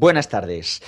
[0.00, 0.82] Buenas tardes.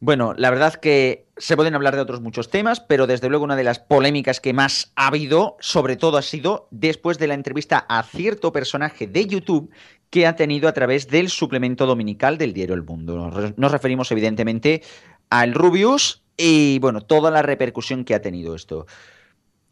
[0.00, 3.54] Bueno, la verdad que se pueden hablar de otros muchos temas, pero desde luego una
[3.54, 7.84] de las polémicas que más ha habido, sobre todo ha sido después de la entrevista
[7.86, 9.70] a cierto personaje de YouTube
[10.08, 13.30] que ha tenido a través del suplemento dominical del diario El Mundo.
[13.58, 14.82] Nos referimos evidentemente
[15.28, 18.86] al Rubius y bueno, toda la repercusión que ha tenido esto.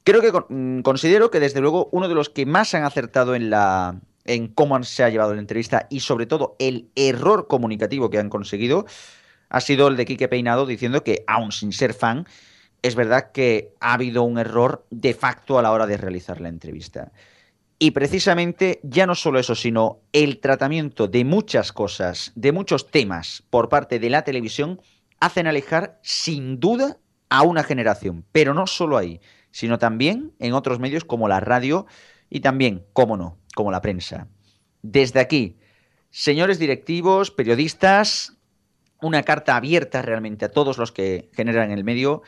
[0.02, 3.48] Creo que mm, considero que desde luego uno de los que más han acertado en
[3.48, 8.18] la en cómo se ha llevado la entrevista y sobre todo el error comunicativo que
[8.18, 8.86] han conseguido
[9.48, 12.26] ha sido el de Quique Peinado diciendo que aun sin ser fan
[12.82, 16.50] es verdad que ha habido un error de facto a la hora de realizar la
[16.50, 17.12] entrevista.
[17.78, 23.42] Y precisamente ya no solo eso, sino el tratamiento de muchas cosas, de muchos temas
[23.48, 24.80] por parte de la televisión,
[25.18, 26.98] hacen alejar sin duda
[27.30, 28.24] a una generación.
[28.32, 29.20] Pero no solo ahí,
[29.50, 31.86] sino también en otros medios como la radio
[32.34, 34.26] y también, cómo no, como la prensa.
[34.82, 35.56] Desde aquí,
[36.10, 38.36] señores directivos, periodistas,
[39.00, 42.22] una carta abierta realmente a todos los que generan el medio,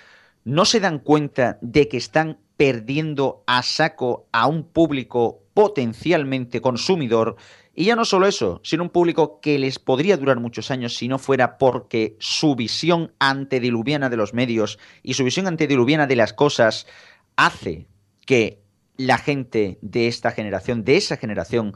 [0.44, 7.34] no se dan cuenta de que están perdiendo a saco a un público potencialmente consumidor.
[7.74, 11.08] Y ya no solo eso, sino un público que les podría durar muchos años si
[11.08, 16.32] no fuera porque su visión antediluviana de los medios y su visión antediluviana de las
[16.32, 16.86] cosas
[17.34, 17.88] hace
[18.24, 18.65] que
[18.96, 21.74] la gente de esta generación, de esa generación,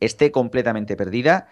[0.00, 1.48] esté completamente perdida.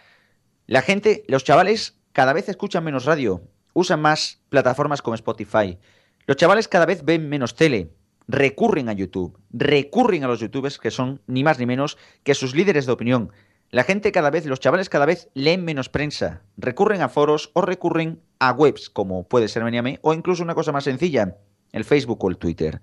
[0.66, 5.78] La gente, los chavales, cada vez escuchan menos radio, usan más plataformas como Spotify.
[6.26, 7.90] Los chavales cada vez ven menos tele,
[8.26, 12.54] recurren a YouTube, recurren a los youtubers que son ni más ni menos que sus
[12.54, 13.32] líderes de opinión.
[13.70, 17.62] La gente cada vez, los chavales cada vez leen menos prensa, recurren a foros o
[17.62, 21.36] recurren a webs como puede ser Meniame o incluso una cosa más sencilla,
[21.72, 22.80] el Facebook o el Twitter.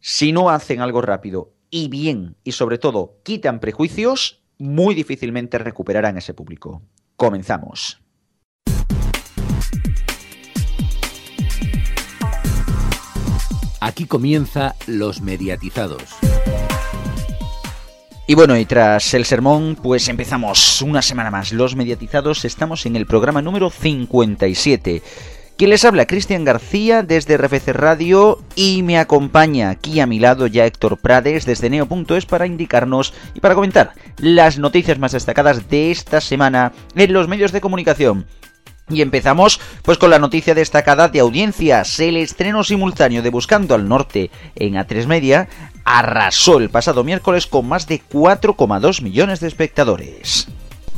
[0.00, 6.16] Si no hacen algo rápido y bien y sobre todo quitan prejuicios, muy difícilmente recuperarán
[6.16, 6.82] ese público.
[7.16, 8.00] Comenzamos.
[13.80, 16.02] Aquí comienza Los Mediatizados.
[18.26, 21.52] Y bueno, y tras el sermón, pues empezamos una semana más.
[21.52, 25.02] Los Mediatizados, estamos en el programa número 57.
[25.58, 30.46] Quien les habla, Cristian García desde RFC Radio y me acompaña aquí a mi lado
[30.46, 35.90] ya Héctor Prades desde Neo.es para indicarnos y para comentar las noticias más destacadas de
[35.90, 38.26] esta semana en los medios de comunicación.
[38.88, 41.98] Y empezamos pues con la noticia destacada de audiencias.
[41.98, 45.48] El estreno simultáneo de Buscando al Norte en A3 Media
[45.84, 50.46] arrasó el pasado miércoles con más de 4,2 millones de espectadores.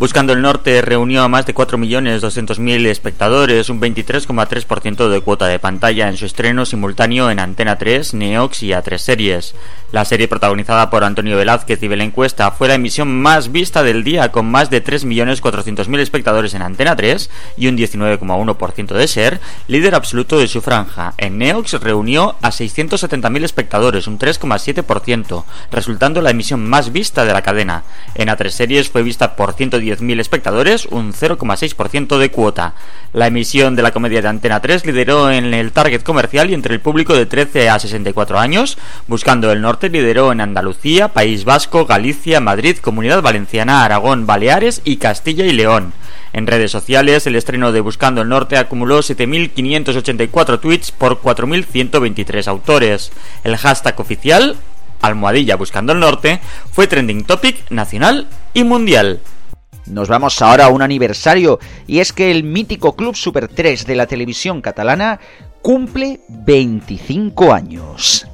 [0.00, 6.08] Buscando el Norte reunió a más de 4.200.000 espectadores, un 23,3% de cuota de pantalla
[6.08, 9.54] en su estreno simultáneo en Antena 3, Neox y A3 Series.
[9.92, 14.02] La serie protagonizada por Antonio Velázquez y Belén Cuesta fue la emisión más vista del
[14.02, 17.28] día con más de 3.400.000 espectadores en Antena 3
[17.58, 21.12] y un 19,1% de ser, líder absoluto de su franja.
[21.18, 27.42] En Neox reunió a 670.000 espectadores, un 3,7%, resultando la emisión más vista de la
[27.42, 27.82] cadena.
[28.14, 32.74] En A3 Series fue vista por 110 10.000 espectadores, un 0,6% de cuota.
[33.12, 36.74] La emisión de la comedia de Antena 3 lideró en el target comercial y entre
[36.74, 38.78] el público de 13 a 64 años.
[39.08, 44.98] Buscando el Norte lideró en Andalucía, País Vasco, Galicia, Madrid, Comunidad Valenciana, Aragón, Baleares y
[44.98, 45.92] Castilla y León.
[46.32, 53.10] En redes sociales, el estreno de Buscando el Norte acumuló 7.584 tweets por 4.123 autores.
[53.42, 54.56] El hashtag oficial,
[55.00, 56.40] almohadilla Buscando el Norte,
[56.70, 59.20] fue trending topic nacional y mundial.
[59.90, 63.96] Nos vamos ahora a un aniversario y es que el mítico Club Super 3 de
[63.96, 65.18] la televisión catalana
[65.62, 68.26] cumple 25 años.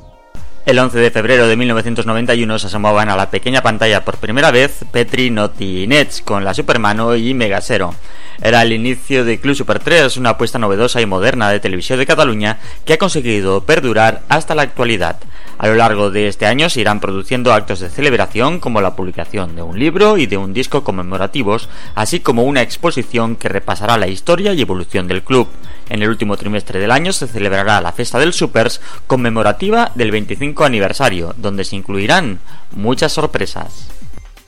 [0.67, 4.85] El 11 de febrero de 1991 se asomaban a la pequeña pantalla por primera vez
[4.93, 7.95] Petri, Noti y Nets con la Supermano y Megasero.
[8.43, 12.07] Era el inicio de Club Super 3, una apuesta novedosa y moderna de televisión de
[12.07, 15.19] Cataluña que ha conseguido perdurar hasta la actualidad.
[15.59, 19.57] A lo largo de este año se irán produciendo actos de celebración como la publicación
[19.57, 24.09] de un libro y de un disco conmemorativos, así como una exposición que repasará la
[24.09, 25.49] historia y evolución del club.
[25.89, 30.65] En el último trimestre del año se celebrará la Festa del Supers conmemorativa del 25
[30.65, 32.39] aniversario, donde se incluirán
[32.73, 33.89] muchas sorpresas.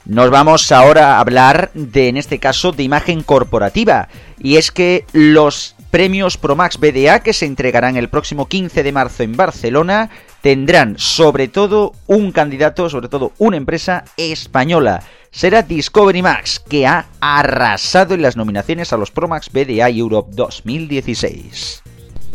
[0.09, 4.09] Nos vamos ahora a hablar de, en este caso, de imagen corporativa.
[4.39, 9.23] Y es que los premios Promax BDA que se entregarán el próximo 15 de marzo
[9.23, 10.09] en Barcelona
[10.41, 15.03] tendrán sobre todo un candidato, sobre todo una empresa española.
[15.31, 21.83] Será Discovery Max, que ha arrasado en las nominaciones a los Promax BDA Europe 2016.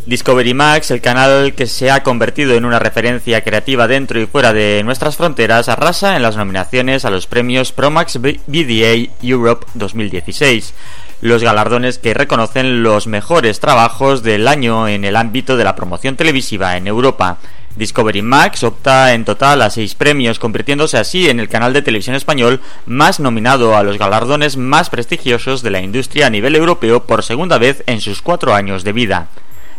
[0.06, 4.52] Discovery Max, el canal que se ha convertido en una referencia creativa dentro y fuera
[4.52, 10.74] de nuestras fronteras, arrasa en las nominaciones a los premios Promax BDA Europe 2016,
[11.22, 16.16] los galardones que reconocen los mejores trabajos del año en el ámbito de la promoción
[16.16, 17.38] televisiva en Europa.
[17.74, 22.14] Discovery Max opta en total a seis premios, convirtiéndose así en el canal de televisión
[22.14, 27.22] español más nominado a los galardones más prestigiosos de la industria a nivel europeo por
[27.22, 29.28] segunda vez en sus cuatro años de vida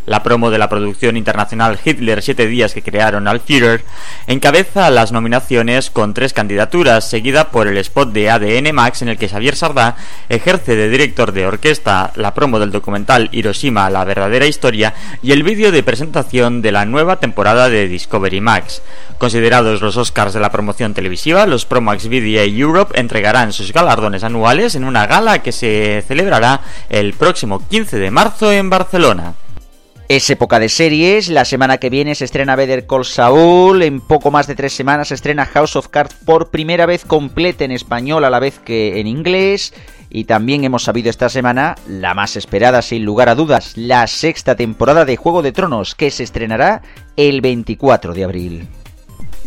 [0.06, 3.84] la promo de la producción internacional Hitler 7 días que crearon al Führer,
[4.28, 9.18] encabeza las nominaciones con tres candidaturas, seguida por el spot de ADN Max en el
[9.18, 9.96] que Xavier Sardá
[10.30, 15.44] ejerce de director de orquesta, la promo del documental Hiroshima, la verdadera historia y el
[15.44, 18.82] vídeo de presentación de la nueva temporada de Discovery Max.
[19.18, 24.76] Considerados los Oscars de la promoción televisiva, los Promax VDA Europe entregarán sus galardones anuales
[24.76, 29.34] en una gala que se celebrará el próximo 15 de marzo en Barcelona.
[30.08, 34.30] Es época de series, la semana que viene se estrena Better Call Saul, en poco
[34.30, 38.24] más de tres semanas se estrena House of Cards por primera vez completa en español
[38.24, 39.74] a la vez que en inglés,
[40.12, 44.56] y también hemos sabido esta semana, la más esperada sin lugar a dudas, la sexta
[44.56, 46.84] temporada de Juego de Tronos, que se estrenará
[47.16, 48.68] el 24 de abril.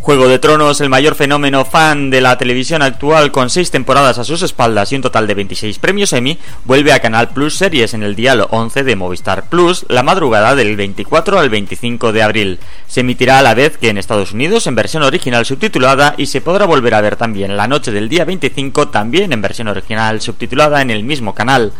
[0.00, 4.25] Juego de Tronos, el mayor fenómeno fan de la televisión actual con seis temporadas a
[4.25, 8.03] sus espaldas y un total de 26 premios Emmy, vuelve a Canal Plus Series en
[8.03, 12.59] el dial 11 de Movistar Plus la madrugada del 24 al 25 de abril.
[12.87, 16.41] Se emitirá a la vez que en Estados Unidos en versión original subtitulada y se
[16.41, 20.81] podrá volver a ver también la noche del día 25 también en versión original subtitulada
[20.81, 21.73] en el mismo canal.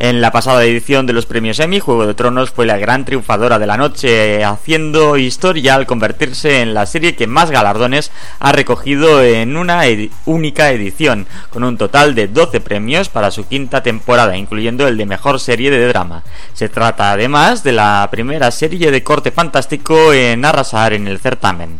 [0.00, 3.60] En la pasada edición de los premios Emmy, Juego de Tronos fue la gran triunfadora
[3.60, 8.10] de la noche, haciendo historia al convertirse en la serie que más galardones
[8.40, 9.82] ha recogido en una
[10.24, 15.06] única edición, con un total de 12 premios para su quinta temporada, incluyendo el de
[15.06, 16.24] mejor serie de drama.
[16.54, 21.78] Se trata además de la primera serie de corte fantástico en arrasar en el certamen.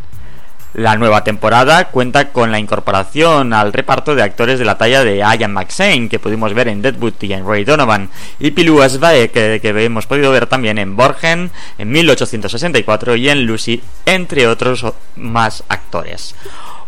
[0.74, 5.18] La nueva temporada cuenta con la incorporación al reparto de actores de la talla de
[5.18, 8.10] Ian McShane, que pudimos ver en Deadwood y en Ray Donovan,
[8.40, 13.46] y Pilu Asbae, que, que, hemos podido ver también en Borgen, en 1864 y en
[13.46, 14.84] Lucy, entre otros
[15.14, 16.34] más actores.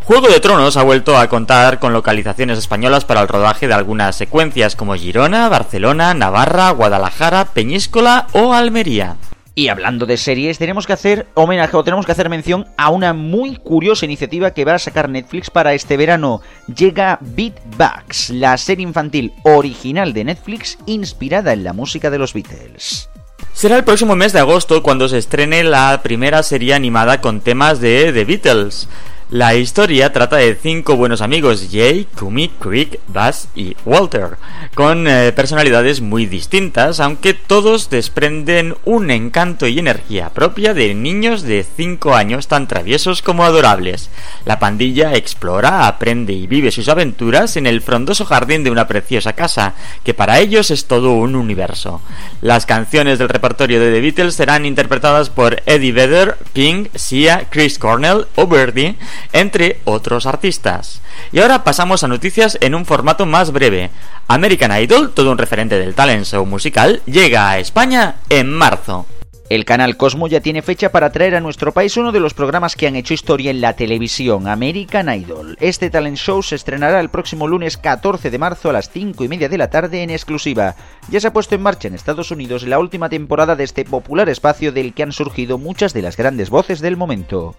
[0.03, 4.17] Juego de Tronos ha vuelto a contar con localizaciones españolas para el rodaje de algunas
[4.17, 9.17] secuencias como Girona, Barcelona, Navarra, Guadalajara, Peñíscola o Almería.
[9.58, 13.14] Y hablando de series, tenemos que hacer homenaje o tenemos que hacer mención a una
[13.14, 16.43] muy curiosa iniciativa que va a sacar Netflix para este verano.
[16.67, 23.08] Llega Beatbox, la serie infantil original de Netflix inspirada en la música de los Beatles.
[23.55, 27.81] Será el próximo mes de agosto cuando se estrene la primera serie animada con temas
[27.81, 28.91] de The Beatles.
[29.31, 34.37] La historia trata de cinco buenos amigos, Jay, Kumi, Crick, Buzz y Walter,
[34.76, 41.43] con eh, personalidades muy distintas, aunque todos desprenden un encanto y energía propia de niños
[41.43, 44.11] de 5 años tan traviesos como adorables.
[44.44, 49.32] La pandilla explora, aprende y vive sus aventuras en el frondoso jardín de una preciosa
[49.32, 49.75] casa,
[50.05, 52.00] que para ellos es todo un universo.
[52.43, 57.81] Las canciones del repertorio de The Beatles serán interpretadas por Eddie Vedder, Pink, Sia, Chris
[57.81, 58.94] Cornell o Birdie,
[59.33, 61.01] entre otros artistas.
[61.33, 63.91] Y ahora pasamos a noticias en un formato más breve.
[64.29, 69.07] American Idol, todo un referente del talent show musical, llega a España en marzo.
[69.49, 72.75] El canal Cosmo ya tiene fecha para traer a nuestro país uno de los programas
[72.75, 75.57] que han hecho historia en la televisión, American Idol.
[75.61, 79.29] Este talent show se estrenará el próximo lunes 14 de marzo a las 5 y
[79.29, 80.75] media de la tarde en exclusiva.
[81.11, 84.29] Ya se ha puesto en marcha en Estados Unidos la última temporada de este popular
[84.29, 87.55] espacio del que han surgido muchas de las grandes voces del momento.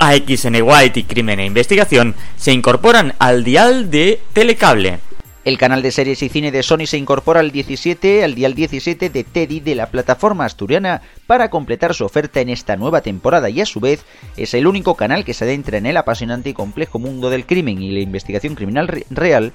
[0.00, 4.98] AXN White y Crimen e Investigación se incorporan al dial de Telecable.
[5.44, 9.10] El canal de series y cine de Sony se incorpora al 17, al dial 17
[9.10, 13.60] de Teddy de la plataforma asturiana para completar su oferta en esta nueva temporada y
[13.60, 14.06] a su vez
[14.38, 17.82] es el único canal que se adentra en el apasionante y complejo mundo del crimen
[17.82, 19.52] y la investigación criminal real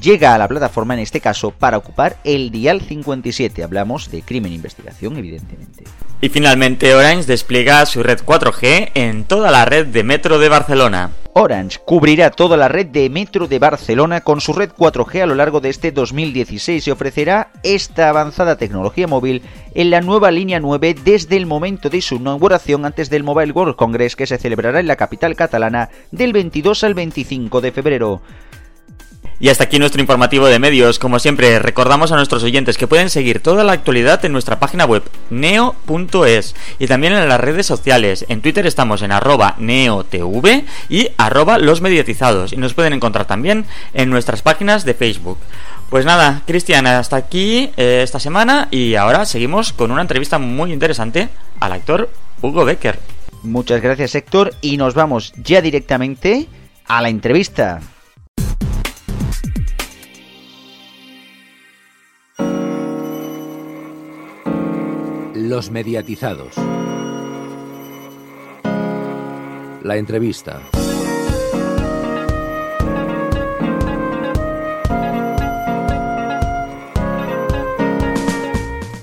[0.00, 3.62] llega a la plataforma en este caso para ocupar el dial 57.
[3.62, 5.84] Hablamos de crimen e investigación, evidentemente.
[6.20, 11.10] Y finalmente Orange despliega su red 4G en toda la red de metro de Barcelona.
[11.34, 15.34] Orange cubrirá toda la red de metro de Barcelona con su red 4G a lo
[15.34, 19.42] largo de este 2016 y ofrecerá esta avanzada tecnología móvil
[19.74, 23.76] en la nueva línea 9 desde el momento de su inauguración antes del Mobile World
[23.76, 28.20] Congress que se celebrará en la capital catalana del 22 al 25 de febrero.
[29.42, 31.00] Y hasta aquí nuestro informativo de medios.
[31.00, 34.84] Como siempre, recordamos a nuestros oyentes que pueden seguir toda la actualidad en nuestra página
[34.84, 38.24] web neo.es y también en las redes sociales.
[38.28, 44.10] En Twitter estamos en arroba neotv y arroba los y nos pueden encontrar también en
[44.10, 45.38] nuestras páginas de Facebook.
[45.90, 50.72] Pues nada, Cristian, hasta aquí eh, esta semana y ahora seguimos con una entrevista muy
[50.72, 52.10] interesante al actor
[52.42, 53.00] Hugo Becker.
[53.42, 56.46] Muchas gracias Héctor y nos vamos ya directamente
[56.86, 57.80] a la entrevista.
[65.52, 66.54] Los mediatizados.
[69.82, 70.62] La entrevista.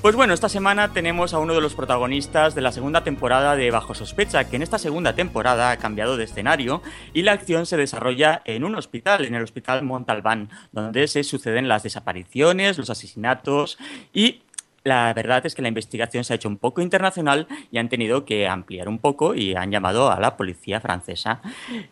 [0.02, 3.70] Pues bueno, esta semana tenemos a uno de los protagonistas de la segunda temporada de
[3.70, 6.82] Bajo Sospecha, que en esta segunda temporada ha cambiado de escenario
[7.14, 11.68] y la acción se desarrolla en un hospital, en el Hospital Montalbán, donde se suceden
[11.68, 13.78] las desapariciones, los asesinatos
[14.12, 14.42] y
[14.84, 18.26] la verdad es que la investigación se ha hecho un poco internacional y han tenido
[18.26, 21.42] que ampliar un poco y han llamado a la policía francesa.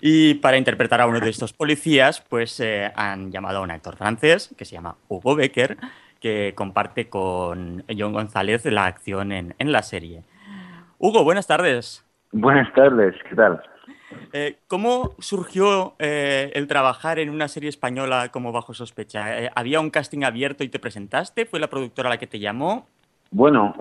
[0.01, 3.95] Y para interpretar a uno de estos policías, pues eh, han llamado a un actor
[3.95, 5.77] francés que se llama Hugo Becker,
[6.19, 10.23] que comparte con John González la acción en, en la serie.
[10.97, 12.03] Hugo, buenas tardes.
[12.31, 13.61] Buenas tardes, ¿qué tal?
[14.33, 19.43] Eh, ¿Cómo surgió eh, el trabajar en una serie española como Bajo Sospecha?
[19.43, 21.45] Eh, ¿Había un casting abierto y te presentaste?
[21.45, 22.87] ¿Fue la productora la que te llamó?
[23.31, 23.75] Bueno,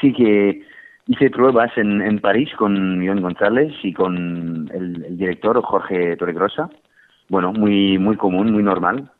[0.00, 0.62] sí que
[1.06, 6.70] hice pruebas en, en París con John González y con el, el director Jorge Torregrosa.
[7.28, 9.10] Bueno, muy, muy común, muy normal.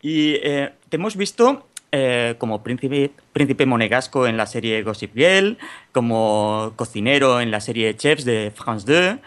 [0.00, 5.56] Y te hemos visto eh, como príncipe, príncipe monegasco en la serie Gossip Girl,
[5.92, 9.18] como cocinero en la serie Chefs de France 2.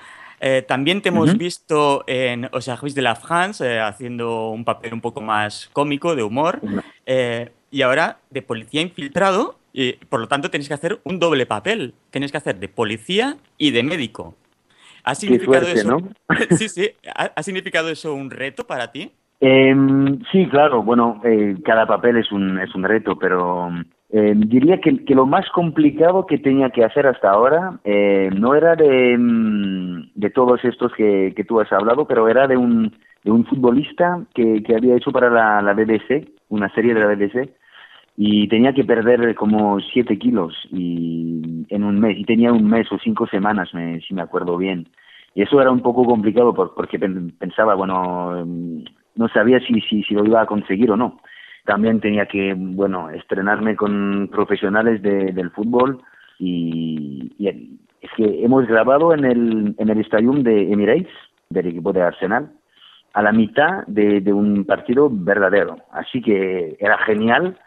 [0.42, 4.94] Eh, también te hemos visto en Au service de la France, eh, haciendo un papel
[4.94, 6.62] un poco más cómico, de humor.
[7.72, 11.94] Y ahora de policía infiltrado, y por lo tanto tienes que hacer un doble papel.
[12.10, 14.36] Tienes que hacer de policía y de médico.
[15.04, 15.90] ¿Ha significado suerte, eso?
[15.90, 16.10] ¿no?
[16.58, 16.92] sí, sí.
[17.16, 19.12] ¿Ha, ha significado eso un reto para ti?
[19.42, 19.74] Eh,
[20.32, 23.70] sí, claro, bueno, eh, cada papel es un, es un reto, pero
[24.10, 28.76] eh, diría que, lo más complicado que tenía que hacer hasta ahora eh, no era
[28.76, 29.18] de,
[30.14, 32.94] de todos estos que, que tú has hablado, pero era de un,
[33.24, 37.08] de un futbolista que, que había hecho para la, la BBC, una serie de la
[37.08, 37.50] BBC,
[38.18, 42.92] y tenía que perder como siete kilos y en un mes, y tenía un mes
[42.92, 44.88] o cinco semanas, me, si me acuerdo bien.
[45.34, 48.44] Y eso era un poco complicado por- porque pen- pensaba, bueno,
[49.16, 51.20] no sabía si, si, si lo iba a conseguir o no.
[51.66, 56.02] También tenía que, bueno, estrenarme con profesionales de- del fútbol
[56.40, 61.12] y, y es que hemos grabado en el, en el estadio de Emirates,
[61.50, 62.52] del equipo de Arsenal,
[63.14, 65.78] a la mitad de, de un partido verdadero.
[65.92, 67.58] Así que era genial,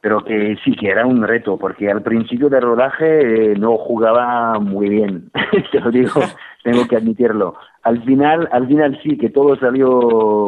[0.00, 4.58] pero que sí que era un reto, porque al principio del rodaje eh, no jugaba
[4.58, 5.30] muy bien,
[5.72, 6.20] te lo digo,
[6.62, 7.56] tengo que admitirlo.
[7.84, 9.90] Al final, al final sí, que todo salió,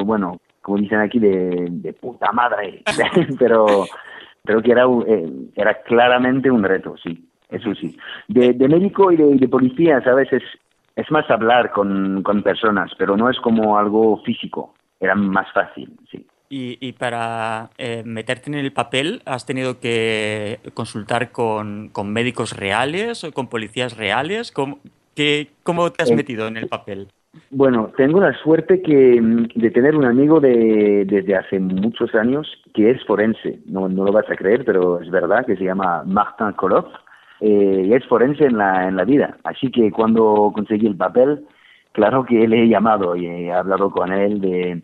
[0.04, 2.86] bueno, como dicen aquí, de, de puta madre,
[3.38, 3.90] pero,
[4.44, 7.96] pero que era, eh, era claramente un reto, sí, eso sí.
[8.28, 10.32] De, de médico y de, de policía, ¿sabes?
[10.32, 10.42] Es,
[10.96, 15.94] es más hablar con, con personas, pero no es como algo físico, era más fácil,
[16.10, 16.26] sí.
[16.48, 22.52] Y, y para eh, meterte en el papel, ¿has tenido que consultar con, con médicos
[22.56, 24.52] reales o con policías reales?
[24.52, 24.78] ¿Cómo,
[25.16, 27.08] qué- cómo te has Eh, metido en el papel?
[27.50, 32.46] Bueno, tengo la suerte que, mm, de tener un amigo de, desde hace muchos años
[32.74, 33.60] que es forense.
[33.66, 36.86] No, no lo vas a creer, pero es verdad que se llama Martin Koloff
[37.40, 39.36] eh, y es forense en la, en la vida.
[39.44, 41.44] Así que cuando conseguí el papel,
[41.92, 44.82] claro que le he llamado y he hablado con él de,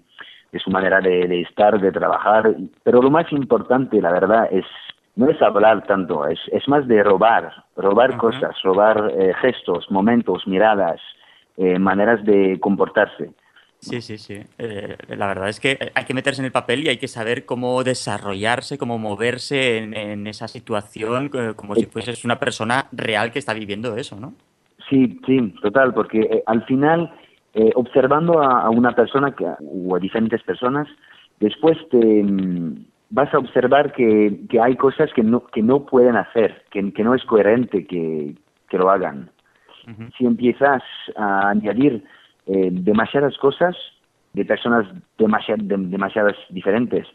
[0.52, 2.54] de su manera de, de estar, de trabajar.
[2.85, 4.66] Pero lo más importante, la verdad, es
[5.14, 10.47] no es hablar tanto, es, es más de robar, robar cosas, robar eh, gestos, momentos,
[10.47, 11.00] miradas,
[11.56, 13.30] eh, maneras de comportarse.
[13.82, 14.38] Sí, sí, sí.
[14.59, 17.44] Eh, la verdad es que hay que meterse en el papel y hay que saber
[17.44, 23.32] cómo desarrollarse, cómo moverse en, en esa situación, eh, como si fueses una persona real
[23.32, 24.35] que está viviendo eso, ¿no?
[24.88, 27.12] Sí, sí, total, porque eh, al final,
[27.54, 30.87] eh, observando a, a una persona que, o a diferentes personas,
[31.40, 36.14] después te mm, vas a observar que, que hay cosas que no, que no pueden
[36.14, 38.37] hacer, que, que no es coherente que,
[38.68, 39.32] que lo hagan.
[40.17, 40.83] Si empiezas
[41.17, 42.05] a añadir
[42.47, 43.77] eh, demasiadas cosas
[44.33, 44.87] de personas
[45.19, 47.07] demasiad, de- demasiadas diferentes,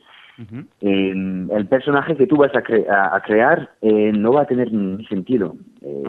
[0.82, 1.12] eh,
[1.52, 4.72] el personaje que tú vas a, cre- a- a crear eh, no va a tener
[4.72, 5.56] ni sentido.
[5.82, 6.04] Eh.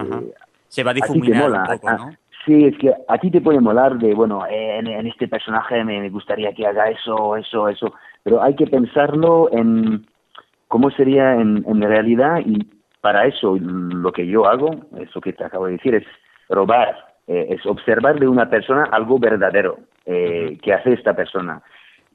[0.69, 1.61] Se va a difuminar mola.
[1.63, 2.11] un poco, ¿no?
[2.45, 6.01] Sí, es que a ti te puede molar de, bueno, en, en este personaje me,
[6.01, 10.07] me gustaría que haga eso, eso, eso, pero hay que pensarlo en
[10.69, 12.67] cómo sería en, en realidad y
[13.01, 16.05] para eso lo que yo hago, eso que te acabo de decir, es
[16.49, 21.63] robar, eh, es observar de una persona algo verdadero eh, que hace esta persona.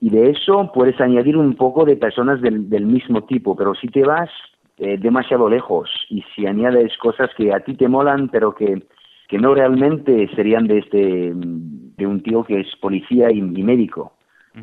[0.02, 3.88] y de eso puedes añadir un poco de personas del, del mismo tipo, pero si
[3.88, 4.30] te vas
[4.78, 8.84] eh, demasiado lejos y si añades cosas que a ti te molan, pero que,
[9.30, 14.13] que no realmente serían de, este, de un tío que es policía y, y médico.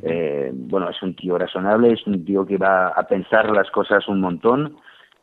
[0.03, 4.07] Eh, bueno, es un tío razonable, es un tío que va a pensar las cosas
[4.09, 4.77] un montón,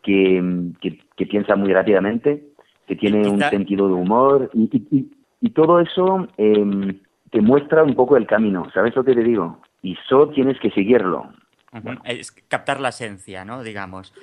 [0.03, 0.41] que,
[0.81, 2.43] que, que piensa muy rápidamente,
[2.87, 6.95] que tiene un sentido de humor y, y, y todo eso eh,
[7.31, 9.59] te muestra un poco el camino, ¿sabes lo que te digo?
[9.81, 11.29] Y solo tienes que seguirlo.
[11.73, 11.83] Uh -huh.
[11.83, 12.01] bueno.
[12.05, 13.63] Es captar la esencia, ¿no?
[13.63, 14.13] Digamos.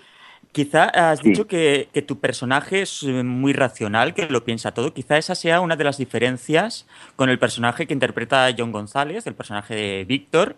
[0.52, 1.30] Quizá has sí.
[1.30, 4.94] dicho que, que, tu personaje es eh, muy racional, que lo piensa todo.
[4.94, 9.34] Quizá esa sea una de las diferencias con el personaje que interpreta John González, el
[9.34, 10.56] personaje de Víctor,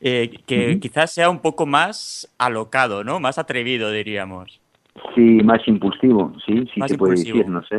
[0.00, 0.80] eh, que uh -huh.
[0.80, 3.20] quizás sea un poco más alocado, ¿no?
[3.20, 4.60] Más atrevido, diríamos.
[5.14, 6.98] Sí, más impulsivo, sí, sí más se impulsivo.
[6.98, 7.76] puede decir, no sé.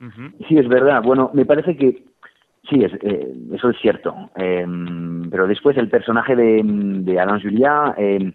[0.00, 0.46] Uh -huh.
[0.48, 1.02] Sí, es verdad.
[1.02, 2.04] Bueno, me parece que
[2.68, 4.14] sí, es, eh, eso es cierto.
[4.36, 4.66] Eh,
[5.30, 8.32] pero después el personaje de, de Alain Julia eh,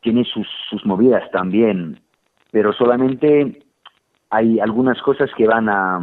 [0.00, 1.98] tiene sus, sus movidas también
[2.54, 3.64] pero solamente
[4.30, 6.00] hay algunas cosas que van a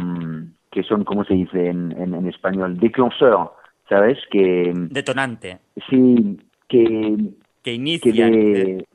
[0.70, 3.52] que son como se dice en, en, en español déclencheur
[3.88, 6.38] sabes que detonante sí
[6.68, 7.16] que
[7.62, 8.86] que inicia que de,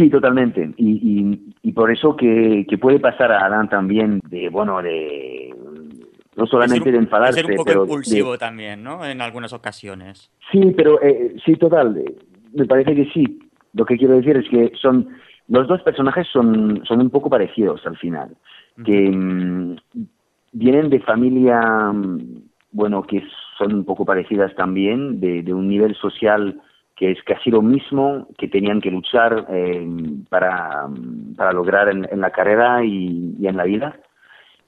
[0.00, 0.70] sí totalmente.
[0.76, 5.54] Y, y, y por eso que, que, puede pasar a Adán también de bueno de
[6.36, 9.52] no solamente un, de enfadarse ser un poco pero impulsivo de, también no en algunas
[9.52, 10.30] ocasiones.
[10.50, 12.02] Sí pero eh, sí total.
[12.54, 13.40] Me parece que sí.
[13.74, 15.08] Lo que quiero decir es que son
[15.48, 18.84] los dos personajes son, son un poco parecidos al final, uh -huh.
[18.84, 19.76] que mmm,
[20.52, 21.92] vienen de familia,
[22.72, 23.22] bueno, que
[23.58, 26.60] son un poco parecidas también, de, de, un nivel social
[27.00, 29.88] que es casi lo mismo, que tenían que luchar eh,
[30.28, 30.86] para,
[31.34, 33.96] para, lograr en, en la carrera y, y, en la vida.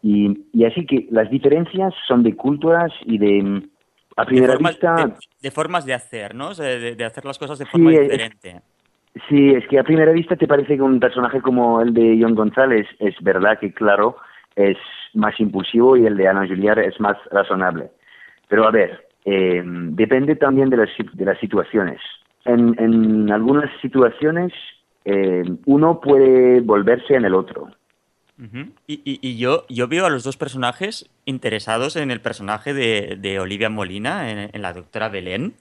[0.02, 3.68] Y, y, así que las diferencias son de culturas y de...
[4.16, 4.94] A primera de formas, vista...
[4.94, 5.12] De,
[5.42, 6.54] de, formas de hacer, ¿no?
[6.54, 8.48] De, de, hacer las cosas de forma sí, diferente.
[8.48, 8.62] Es,
[9.28, 12.34] Sí, es que a primera vista te parece que un personaje como el de John
[12.34, 14.16] González es verdad que, claro,
[14.56, 14.78] es
[15.12, 17.90] más impulsivo y el de Ana Juliar es más razonable.
[18.48, 22.00] Pero a ver, eh, depende también de las, de las situaciones.
[22.44, 24.52] En, en algunas situaciones
[25.04, 27.68] eh, uno puede volverse en el otro.
[28.38, 28.72] Uh -huh.
[28.86, 33.16] y, y, y, yo, yo veo a los dos personajes interesados en el personaje de,
[33.20, 35.54] de Olivia Molina, en, en la doctora Belén.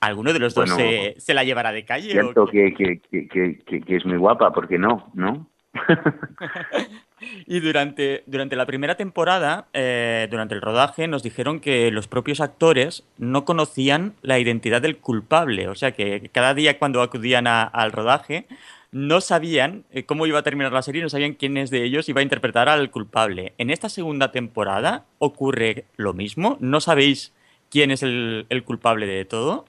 [0.00, 2.10] ¿Alguno de los dos bueno, se, se, la llevará de calle?
[2.10, 5.46] Cierto que, que, que, que, es muy guapa, porque no, ¿no?
[7.46, 12.40] y durante, durante la primera temporada, eh, durante el rodaje, nos dijeron que los propios
[12.40, 15.68] actores no conocían la identidad del culpable.
[15.68, 18.46] O sea que cada día cuando acudían al rodaje
[18.90, 22.08] no sabían eh, cómo iba a terminar la serie, no sabían quién es de ellos
[22.08, 23.54] iba a interpretar al culpable.
[23.58, 26.58] En esta segunda temporada ocurre lo mismo.
[26.60, 27.34] ¿No sabéis
[27.70, 29.64] quién es el, el culpable de todo?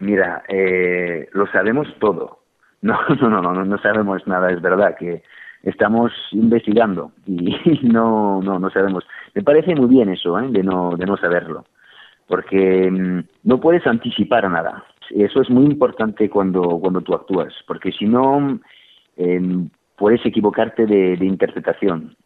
[0.00, 2.40] Mira, eh, lo sabemos todo.
[2.84, 5.22] No, no, no, no, no sabemos nada, es verdad que
[5.64, 9.04] estamos investigando y no, no, no sabemos.
[9.34, 10.46] Me parece muy bien eso, ¿eh?
[10.50, 11.64] de no, de no saberlo,
[12.26, 14.84] porque mmm, no puedes anticipar nada.
[15.10, 18.58] Eso es muy importante cuando, cuando tú actúas, porque si no,
[19.16, 19.40] eh,
[19.96, 22.16] puedes equivocarte de, de interpretación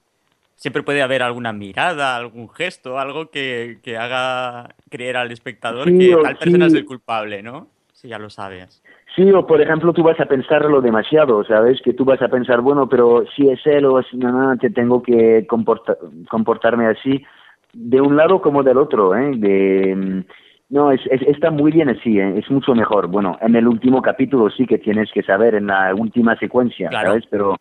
[0.59, 5.99] siempre puede haber alguna mirada, algún gesto, algo que, que haga creer al espectador sí,
[5.99, 6.75] que tal persona sí.
[6.75, 7.69] es el culpable, ¿no?
[7.93, 8.83] Si ya lo sabes.
[9.15, 11.81] Sí, o por ejemplo tú vas a pensarlo demasiado, ¿sabes?
[11.83, 14.71] Que tú vas a pensar, bueno, pero si es él o es no, no, te
[14.71, 15.97] tengo que comportar,
[16.31, 17.25] comportarme así,
[17.73, 19.33] de un lado como del otro, ¿eh?
[19.37, 20.25] De,
[20.71, 22.39] no, es, es, está muy bien así, ¿eh?
[22.39, 23.09] es mucho mejor.
[23.09, 27.09] Bueno, en el último capítulo sí que tienes que saber, en la última secuencia, claro.
[27.09, 27.25] ¿sabes?
[27.31, 27.57] Pero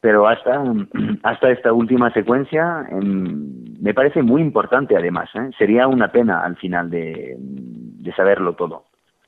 [0.00, 0.62] pero hasta,
[1.22, 5.28] hasta esta última secuencia eh, me parece muy importante además.
[5.34, 5.50] ¿eh?
[5.58, 8.84] Sería una pena al final de, de, saberlo todo.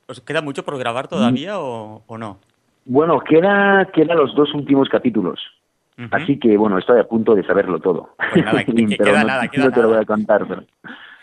[0.09, 2.39] ¿Os queda mucho por grabar todavía o, o, no?
[2.87, 5.39] Bueno, queda, queda los dos últimos capítulos.
[5.99, 6.09] Uh -huh.
[6.13, 8.15] Así que bueno, estoy a punto de saberlo todo.
[8.33, 10.47] Pues nada, que, que pero queda no, nada, queda no te lo voy a contar.
[10.49, 10.63] Pero...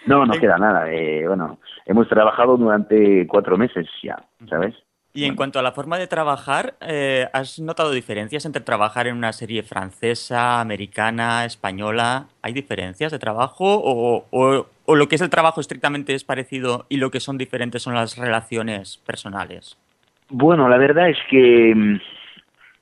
[0.06, 0.92] No, no queda nada.
[0.92, 4.76] Eh, bueno, hemos trabajado durante cuatro meses ya, ¿sabes?
[5.16, 9.16] Y en cuanto a la forma de trabajar, eh, ¿has notado diferencias entre trabajar en
[9.16, 12.26] una serie francesa, americana, española?
[12.42, 16.86] ¿Hay diferencias de trabajo o, o, o, lo que es el trabajo estrictamente es parecido
[16.90, 19.78] y lo que son diferentes son las relaciones personales?
[20.30, 22.00] Bueno, la verdad es que mm,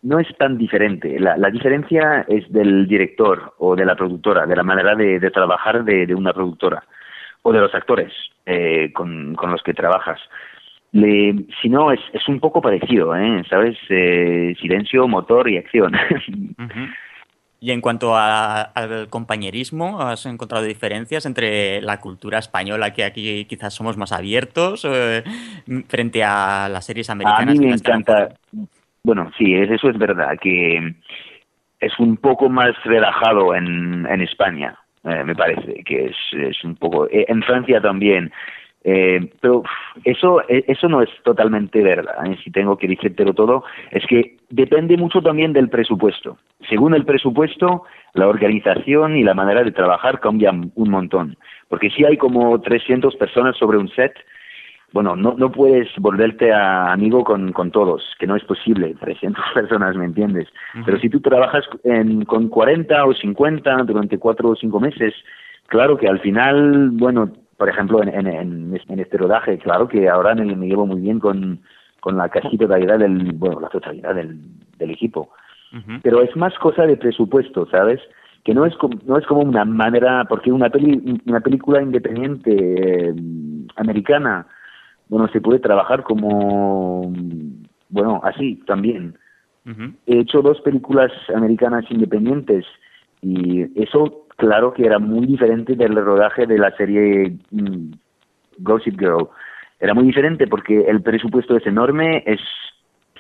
[0.04, 1.20] no es tan diferente.
[1.20, 5.32] La, la diferencia es del director o de la productora, de la manera de, de
[5.32, 6.84] trabajar de, de, una productora
[7.42, 8.14] o de los actores
[8.46, 10.20] eh, con, con los que trabajas
[10.94, 13.44] le, si no, es, es un poco parecido, ¿eh?
[13.50, 13.78] ¿sabes?
[13.90, 15.94] Eh, silencio, motor y acción.
[15.94, 16.94] Uh -huh.
[17.64, 23.74] Y en cuanto al compañerismo, ¿has encontrado diferencias entre la cultura española, que aquí quizás
[23.74, 25.24] somos más abiertos, eh,
[25.88, 27.56] frente a las series americanas?
[27.58, 28.36] A mí me encanta.
[29.02, 30.94] Bueno, sí, eso es verdad, que
[31.80, 36.76] es un poco más relajado en, en España, eh, me parece, que es, es un
[36.76, 37.08] poco.
[37.12, 38.30] Eh, en Francia también.
[38.86, 39.64] Eh, pero
[40.04, 42.38] eso, eh, eso no es totalmente verdad, ¿eh?
[42.44, 46.38] si tengo que decírtelo todo, es que depende mucho también del presupuesto.
[46.68, 51.38] Según el presupuesto, la organización y la manera de trabajar cambian un montón.
[51.70, 54.14] Porque si hay como 300 personas sobre un set,
[54.92, 59.44] bueno, no, no puedes volverte a amigo con, con todos, que no es posible, 300
[59.54, 60.48] personas, ¿me entiendes?
[60.86, 65.14] Pero si tú trabajas en, con 40 o 50 durante 4 o 5 meses,
[65.68, 70.36] claro que al final, bueno, por ejemplo, en, en, en, este rodaje, claro que ahora
[70.36, 71.60] me, me, llevo muy bien con,
[72.00, 74.40] con la casi totalidad del, bueno, la totalidad del,
[74.78, 75.30] del equipo.
[75.72, 76.00] Uh -huh.
[76.04, 78.00] Pero es más cosa de presupuesto, ¿sabes?
[78.44, 82.52] Que no es como, no es como una manera, porque una peli, una película independiente
[82.52, 83.16] eh,
[83.76, 84.46] americana,
[85.10, 87.14] bueno, se puede trabajar como,
[87.90, 89.18] bueno, así también.
[89.66, 89.94] Uh -huh.
[90.08, 92.66] He hecho dos películas americanas independientes
[93.22, 97.92] y eso claro que era muy diferente del rodaje de la serie mm,
[98.58, 99.30] Gossip Girl.
[99.80, 102.42] Era muy diferente porque el presupuesto es enorme, es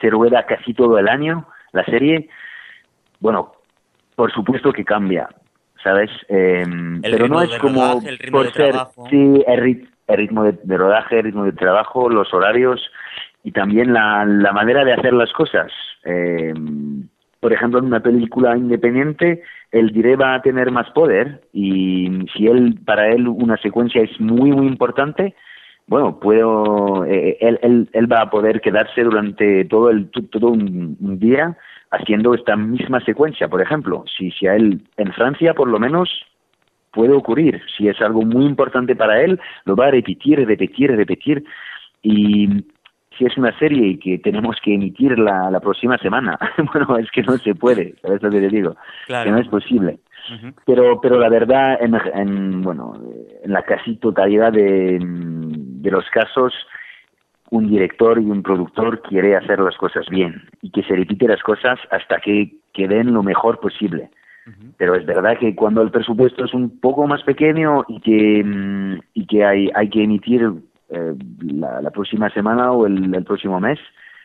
[0.01, 2.29] se rueda casi todo el año la serie.
[3.21, 3.53] Bueno,
[4.15, 5.29] por supuesto que cambia,
[5.81, 6.09] ¿sabes?
[6.27, 6.65] Eh,
[7.01, 9.07] pero no es como rodaje, el ritmo por de ser trabajo.
[9.09, 12.81] sí el, rit- el ritmo de, de rodaje, el ritmo de trabajo, los horarios
[13.43, 15.71] y también la, la manera de hacer las cosas.
[16.03, 16.53] Eh,
[17.43, 22.47] por ejemplo, en una película independiente, el diré va a tener más poder y si
[22.47, 25.36] él, para él una secuencia es muy, muy importante,
[25.86, 30.95] bueno, puedo, eh, él, él, él, va a poder quedarse durante todo, el, todo un,
[31.01, 31.58] un, día
[31.91, 34.06] haciendo esta misma secuencia, por ejemplo.
[34.17, 36.10] Si, si a él, en Francia por lo menos,
[36.93, 37.62] puede ocurrir.
[37.75, 41.43] Si es algo muy importante para él, lo va a repetir, repetir, repetir.
[42.01, 42.63] Y
[43.23, 46.38] si es una serie que tenemos que emitir la, la próxima semana,
[46.73, 48.75] bueno, es que no se puede, ¿sabes lo que te digo?
[49.07, 49.25] Claro.
[49.25, 49.99] Que no es posible.
[50.29, 50.53] Uh -huh.
[50.65, 52.93] Pero, pero la verdad, en, en, bueno,
[53.43, 56.53] en la casi totalidad de, de los casos,
[57.49, 61.43] un director y un productor quiere hacer las cosas bien y que se repite las
[61.43, 64.09] cosas hasta que queden lo mejor posible.
[64.47, 64.73] Uh -huh.
[64.77, 69.25] Pero es verdad que cuando el presupuesto es un poco más pequeño y que, y
[69.27, 70.51] que hay, hay que emitir
[70.93, 73.79] eh, la, la, próxima semana o el, el, próximo mes,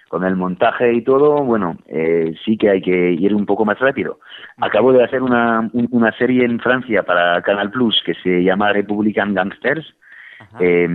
[0.09, 3.78] con el montaje y todo, bueno, eh, sí que hay que ir un poco más
[3.78, 4.20] rápido.
[4.59, 9.35] Acabo de hacer una, una serie en Francia para Canal Plus que se llama Republican
[9.35, 9.94] Gangsters
[10.61, 10.88] eh,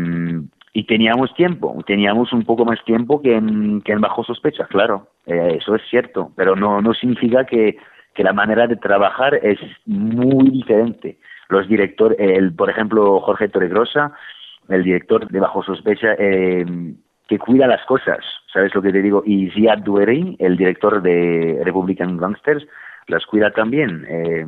[0.74, 5.08] y teníamos tiempo, teníamos un poco más tiempo que en, que en Bajo Sospecha, claro,
[5.28, 7.78] eh, eso es cierto, pero no, no significa que,
[8.16, 11.20] que la manera de trabajar es muy diferente.
[11.50, 14.14] Los directores, el, por ejemplo, Jorge Torregrosa,
[14.70, 16.66] el director de Bajo Sospecha, eh,
[17.28, 18.20] que cuida las cosas,
[18.52, 19.24] ¿sabes lo que te digo?
[19.26, 22.66] Y Ziad Dueri, el director de Republican Gangsters,
[23.08, 24.06] las cuida también.
[24.10, 24.46] Eh,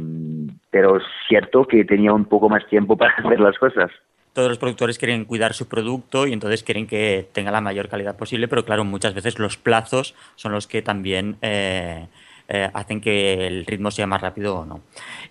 [0.69, 3.91] pero es cierto que tenía un poco más tiempo para hacer las cosas.
[4.34, 8.17] Todos los productores quieren cuidar su producto y entonces quieren que tenga la mayor calidad
[8.17, 12.08] posible, pero claro, muchas veces los plazos son los que también eh,
[12.49, 14.82] eh, hacen que el ritmo sea más rápido o no.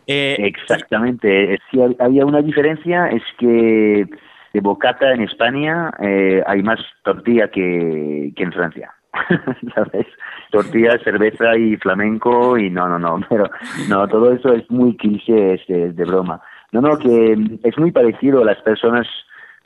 [0.06, 1.58] Exactamente.
[1.70, 4.06] Si había una diferencia es que
[4.54, 8.94] de bocata en España eh, hay más tortilla que, que en Francia.
[9.74, 10.06] ¿Sabes?
[10.50, 13.50] Tortilla, cerveza y flamenco y no, no, no, pero
[13.88, 16.40] no, todo eso es muy cliché, es de, broma.
[16.72, 19.06] No, no, que es muy parecido las personas,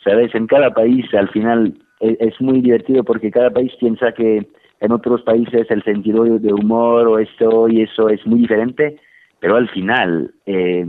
[0.02, 0.34] ¿sabes?
[0.34, 4.48] En cada país al final es, es muy divertido porque cada país piensa que
[4.80, 8.98] en otros países el sentido de humor o esto y eso es muy diferente,
[9.38, 10.86] pero al final eh,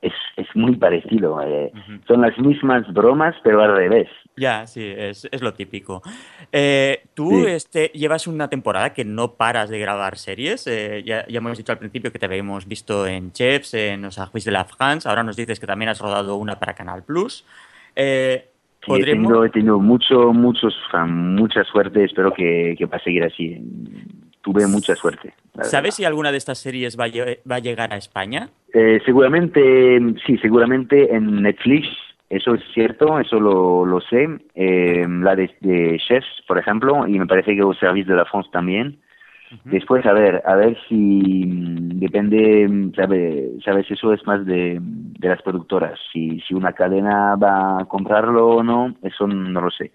[0.00, 1.40] es, es muy parecido.
[1.42, 2.06] Eh, uh -huh.
[2.06, 4.08] Son las mismas bromas, pero al revés.
[4.36, 6.02] Ya, sí, es, es lo típico.
[6.52, 7.46] Eh, tú sí.
[7.50, 10.66] este, llevas una temporada que no paras de grabar series.
[10.66, 14.18] Eh, ya, ya, hemos dicho al principio que te habíamos visto en Chefs, en Los
[14.18, 15.08] Ajuis de la France.
[15.08, 17.44] Ahora nos dices que también has rodado una para Canal Plus.
[17.94, 20.72] Sí, he tenido, he tenido mucho, muchos,
[21.08, 22.04] mucha suerte.
[22.04, 23.60] Espero que, que va a seguir así.
[24.40, 25.34] Tuve mucha suerte.
[25.62, 27.10] ¿Sabes si alguna de estas series va a,
[27.50, 28.50] va a llegar a España?
[28.72, 31.88] Eh, seguramente, sí, seguramente en Netflix.
[32.30, 34.28] Eso es cierto, eso lo, lo sé.
[34.54, 38.26] Eh, la de, de, Chefs, por ejemplo, y me parece que el Service de la
[38.26, 38.98] France también.
[39.50, 39.70] Uh -huh.
[39.70, 41.42] Después, a ver, a ver si
[41.94, 45.98] depende, sabe, sabes, eso es más de, de las productoras.
[46.12, 49.90] Si, si una cadena va a comprarlo o no, eso no lo sé.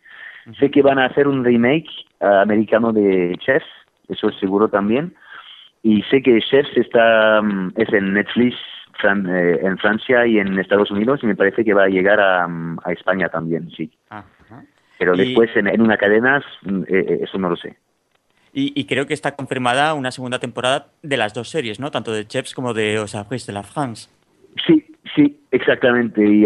[0.47, 0.59] Uh -huh.
[0.59, 3.63] Sé que van a hacer un remake uh, americano de Chess,
[4.09, 5.13] eso es seguro también.
[5.83, 8.55] Y sé que Chefs está, mm, es en Netflix
[9.03, 12.47] eh, en Francia y en Estados Unidos y me parece que va a llegar a,
[12.47, 13.91] mm, España también, sí.
[14.97, 17.75] Pero después en, una cadena, mm, eh, eso no lo sé.
[18.55, 21.89] Y, creo que está confirmada una segunda temporada de las dos series, ¿no?
[21.89, 24.09] Tanto de Chefs como de Os de la France.
[24.65, 26.23] Sí, sí, exactamente.
[26.23, 26.45] Y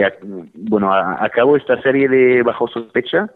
[0.54, 3.30] bueno, acabo esta serie de Bajo Sospecha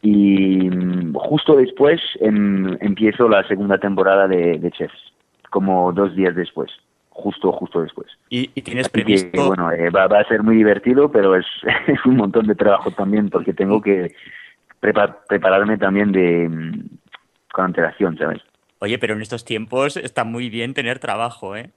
[0.00, 0.70] y
[1.12, 5.10] justo después em, empiezo la segunda temporada de, de Chefs
[5.50, 6.70] como dos días después,
[7.10, 8.08] justo, justo después.
[8.28, 9.48] ¿Y, tienes previsto?
[9.48, 11.46] bueno, eh, va, a ser muy divertido, pero es,
[11.86, 14.14] es, un montón de trabajo también porque tengo que
[14.80, 16.98] prepararme también de mm,
[17.52, 18.40] con antelación, ¿sabes?
[18.78, 21.70] Oye, pero en estos tiempos está muy bien tener trabajo, ¿eh?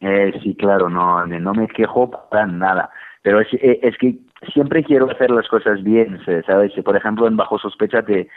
[0.00, 2.90] eh sí, claro, no, no me quejo para nada.
[3.22, 4.16] Pero es, eh, es que
[4.52, 6.72] siempre quiero hacer las cosas bien, ¿sabes?
[6.84, 8.28] Por ejemplo, en Bajo Sospecha te,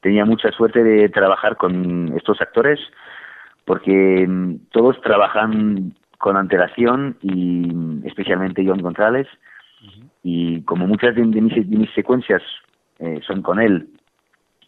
[0.00, 2.78] tenía mucha suerte de trabajar con estos actores
[3.68, 9.28] porque mm, todos trabajan con antelación y mm, especialmente John González.
[10.24, 12.42] Y como muchas de, mis, secuencias
[12.98, 13.90] eh, son con él,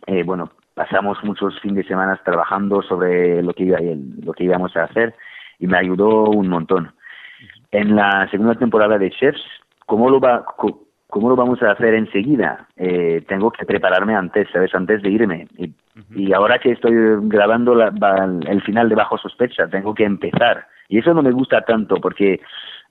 [0.06, 3.78] eh, bueno, pasamos muchos fines de semana trabajando sobre lo que, iba,
[4.22, 5.14] lo que íbamos a hacer
[5.58, 6.92] y me ayudó un montón.
[7.72, 9.42] En la segunda temporada de Chefs,
[9.86, 10.44] ¿cómo lo va,
[11.10, 12.66] ¿cómo lo vamos a hacer enseguida?
[12.76, 14.74] Eh, tengo que prepararme antes, ¿sabes?
[14.74, 15.48] Antes de irme.
[16.14, 20.66] Y, ahora que estoy grabando el final de Bajo Sospecha, tengo que empezar.
[20.88, 22.40] Y eso no me gusta tanto porque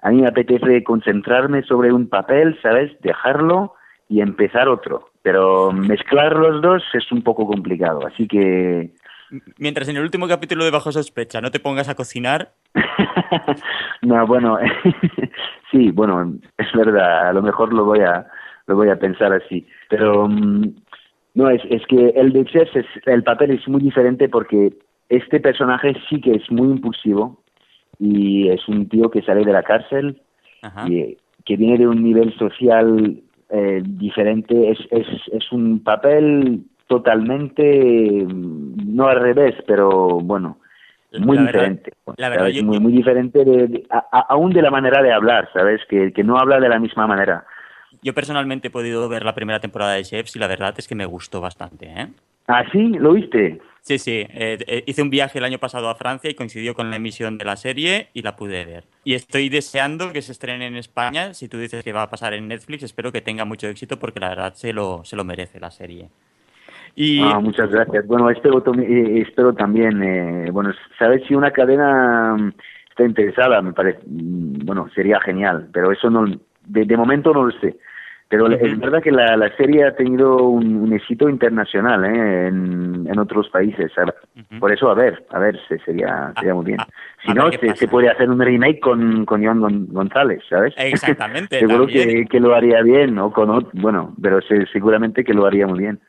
[0.01, 2.91] a mí me apetece concentrarme sobre un papel, ¿sabes?
[3.01, 3.73] Dejarlo
[4.07, 5.09] y empezar otro.
[5.21, 8.91] Pero mezclar los dos es un poco complicado, así que...
[9.57, 12.53] Mientras en el último capítulo de Bajo Sospecha no te pongas a cocinar.
[14.01, 14.57] no, bueno,
[15.71, 18.25] Sí, bueno, es verdad, a lo mejor lo voy a,
[18.67, 19.67] lo voy a pensar así.
[19.89, 20.75] Pero mm,
[21.35, 24.73] no, es, es que el de Chess, es, el papel es muy diferente porque
[25.09, 27.43] este personaje sí que es muy impulsivo
[27.99, 30.21] y es un tío que sale de la cárcel
[30.87, 34.71] y que viene de un nivel social eh, diferente.
[34.71, 40.57] Es, es, es un papel totalmente, mm, no al revés, pero bueno,
[41.19, 41.93] muy diferente.
[42.63, 45.81] muy, muy diferente de, aún de la manera de hablar, ¿sabes?
[45.87, 47.45] Que, que no habla de la misma manera.
[48.01, 50.95] Yo personalmente he podido ver la primera temporada de Chefs y la verdad es que
[50.95, 52.07] me gustó bastante, ¿eh?
[52.47, 52.87] ¿Ah, sí?
[52.97, 53.59] ¿Lo viste?
[53.81, 54.25] Sí, sí.
[54.29, 57.37] Eh, eh, hice un viaje el año pasado a Francia y coincidió con la emisión
[57.37, 58.85] de la serie y la pude ver.
[59.03, 61.35] Y estoy deseando que se estrene en España.
[61.35, 64.19] Si tú dices que va a pasar en Netflix, espero que tenga mucho éxito porque
[64.19, 66.09] la verdad se lo, se lo merece la serie.
[67.23, 68.05] Ah, muchas gracias.
[68.07, 72.51] Bueno, espero, eh, espero también, eh, bueno, sabes si una cadena mm,
[72.89, 76.25] está interesada, me parece, mm, bueno, sería genial, pero eso no,
[76.65, 77.77] de, momento no lo sé.
[78.27, 82.47] Pero es verdad que la, la, serie ha tenido un, éxito internacional ¿eh?
[82.47, 83.91] en, en, otros países.
[84.59, 86.77] Por eso, a ver, a ver, sería, sería muy bien.
[87.25, 90.75] si no, se, puede hacer un remake con, con John González, ¿sabes?
[90.77, 91.57] Exactamente.
[91.59, 95.79] Seguro que, que, lo haría bien, o con bueno, pero seguramente que lo haría muy
[95.79, 95.99] bien.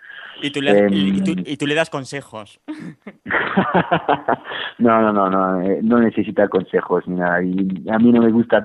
[0.42, 2.60] Y tú, le, y, tú, em, y tú le das consejos.
[4.78, 7.42] no, no, no, no, eh, no necesita consejos ni nada.
[7.42, 8.64] Y a mí no me gusta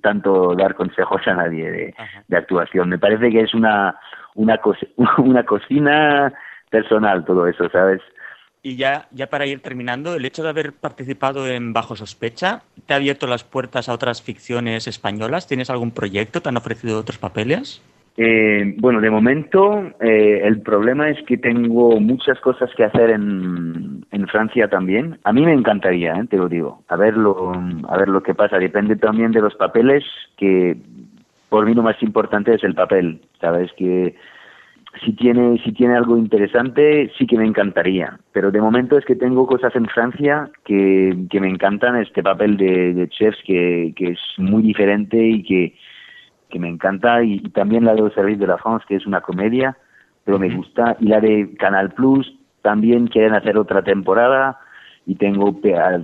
[0.00, 1.94] tanto dar consejos a nadie de,
[2.28, 2.88] de actuación.
[2.88, 3.98] Me parece que es una,
[4.34, 4.60] una,
[5.18, 6.32] una cocina
[6.70, 8.00] personal todo eso, ¿sabes?
[8.62, 12.94] Y ya, ya para ir terminando, el hecho de haber participado en Bajo Sospecha, ¿te
[12.94, 15.46] ha abierto las puertas a otras ficciones españolas?
[15.46, 16.40] ¿Tienes algún proyecto?
[16.40, 17.82] ¿Te han ofrecido otros papeles?
[18.16, 24.04] Eh, bueno, de momento eh, el problema es que tengo muchas cosas que hacer en,
[24.30, 25.18] Francia también.
[25.22, 28.34] A mí me encantaría, eh, te lo digo, a ver, lo, a ver lo que
[28.34, 28.58] pasa.
[28.58, 30.02] Depende también de los papeles,
[30.36, 30.76] que
[31.48, 33.20] por mí lo más importante es el papel.
[33.40, 34.16] Sabes que
[35.04, 38.18] si tiene, si tiene algo interesante, sí que me encantaría.
[38.32, 41.96] Pero de momento es que tengo cosas en Francia que, que me encantan.
[41.96, 45.74] Este papel de, de chefs que, que es muy diferente y que
[46.50, 49.20] que me encanta, y, también la de Los Servicios de la France, que es una
[49.20, 49.76] comedia,
[50.24, 54.58] pero me gusta, y la de Canal Plus, también quieren hacer otra temporada,
[55.06, 55.60] y tengo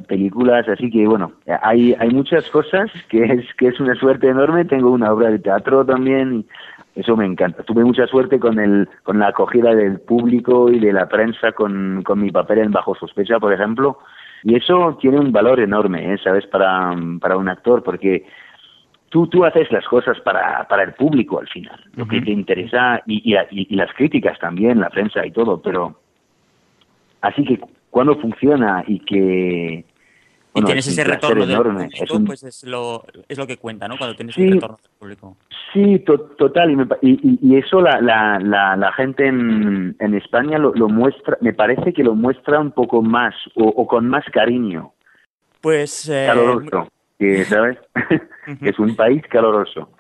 [0.07, 4.67] películas, así que bueno, hay, hay muchas cosas que es, que es una suerte enorme,
[4.67, 6.45] tengo una obra de teatro también,
[6.95, 7.63] y eso me encanta.
[7.63, 12.03] Tuve mucha suerte con, el, con la acogida del público y de la prensa con,
[12.03, 13.99] con mi papel en Bajo Sospecha, por ejemplo,
[14.43, 16.19] y eso tiene un valor enorme, ¿eh?
[16.23, 16.47] ¿sabes?
[16.47, 18.27] Para, para un actor, porque
[19.11, 23.03] tú, tú haces las cosas para, para el público al final, lo que te interesa
[23.07, 26.01] y, y, las críticas también, la prensa y todo, pero
[27.21, 29.85] así que cuando funciona y que
[30.53, 33.97] y tienes ese retorno del público, pues es lo, es lo que cuenta, ¿no?
[33.97, 35.37] Cuando tienes un retorno del público.
[35.73, 36.89] Sí, total.
[37.03, 41.93] Y, y, eso la, la, la, gente en, en España lo, lo, muestra, me parece
[41.93, 44.93] que lo muestra un poco más o, con más cariño.
[45.61, 46.09] Pues...
[46.09, 46.29] Eh,
[47.21, 47.77] que, ¿sabes?
[48.63, 49.91] es un país caloroso.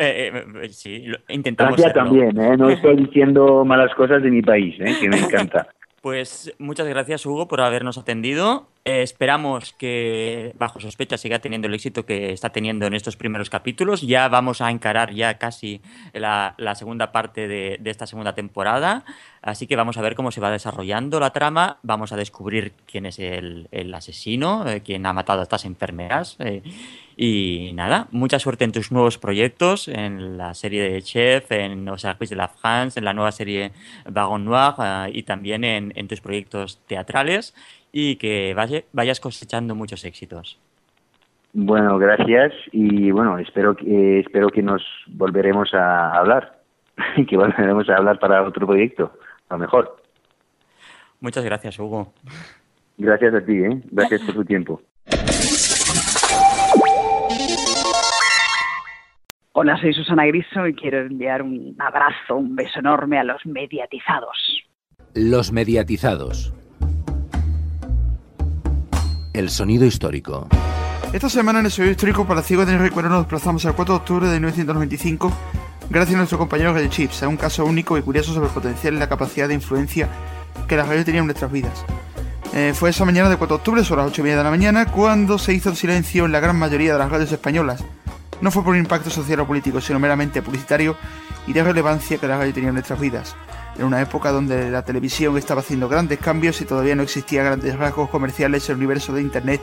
[0.00, 2.56] Eh, eh, eh, sí, intentamos Francia también, ¿eh?
[2.56, 4.94] No estoy diciendo malas cosas de mi país, ¿eh?
[5.00, 5.66] Que me encanta.
[6.02, 8.68] Pues muchas gracias, Hugo, por habernos atendido.
[8.84, 13.50] Eh, esperamos que Bajo Sospecha siga teniendo el éxito que está teniendo en estos primeros
[13.50, 14.02] capítulos.
[14.02, 15.82] Ya vamos a encarar ya casi
[16.14, 19.04] la, segunda parte de, esta segunda temporada.
[19.42, 21.78] Así que vamos a ver cómo se va desarrollando la trama.
[21.82, 26.36] Vamos a descubrir quién es el, asesino, eh, quién ha matado a estas enfermeras.
[26.38, 26.62] Eh,
[27.20, 32.02] y nada, mucha suerte en tus nuevos proyectos, en la serie de Chef, en Los
[32.02, 33.72] de la France, en la nueva serie
[34.08, 34.74] Vagon Noir
[35.12, 37.54] y también en, en tus proyectos teatrales
[37.92, 38.54] y que
[38.92, 40.58] vayas cosechando muchos éxitos.
[41.52, 46.60] Bueno, gracias y bueno, espero que espero que nos volveremos a hablar,
[47.28, 49.12] que volveremos a hablar para otro proyecto,
[49.48, 49.96] a lo mejor.
[51.20, 52.12] Muchas gracias, Hugo.
[52.96, 53.82] Gracias a ti, ¿eh?
[53.90, 54.82] gracias por tu tiempo.
[59.52, 64.62] Hola, soy Susana Griso y quiero enviar un abrazo, un beso enorme a los mediatizados.
[65.14, 66.54] Los mediatizados
[69.38, 70.48] el sonido histórico.
[71.12, 73.98] Esta semana en el sonido histórico para Ciego de Recuerdo nos desplazamos al 4 de
[74.00, 75.32] octubre de 1995
[75.88, 78.94] gracias a nuestro compañero de Chips, a un caso único y curioso sobre el potencial
[78.94, 80.08] y la capacidad de influencia
[80.66, 81.84] que la radio tenía en nuestras vidas.
[82.52, 84.50] Eh, fue esa mañana de 4 de octubre, sobre las 8 y media de la
[84.50, 87.84] mañana, cuando se hizo el silencio en la gran mayoría de las radios españolas.
[88.40, 90.96] No fue por un impacto social o político, sino meramente publicitario
[91.46, 93.36] y de relevancia que la radio tenía en nuestras vidas
[93.78, 97.76] en una época donde la televisión estaba haciendo grandes cambios y todavía no existía grandes
[97.76, 99.60] rasgos comerciales en el universo de Internet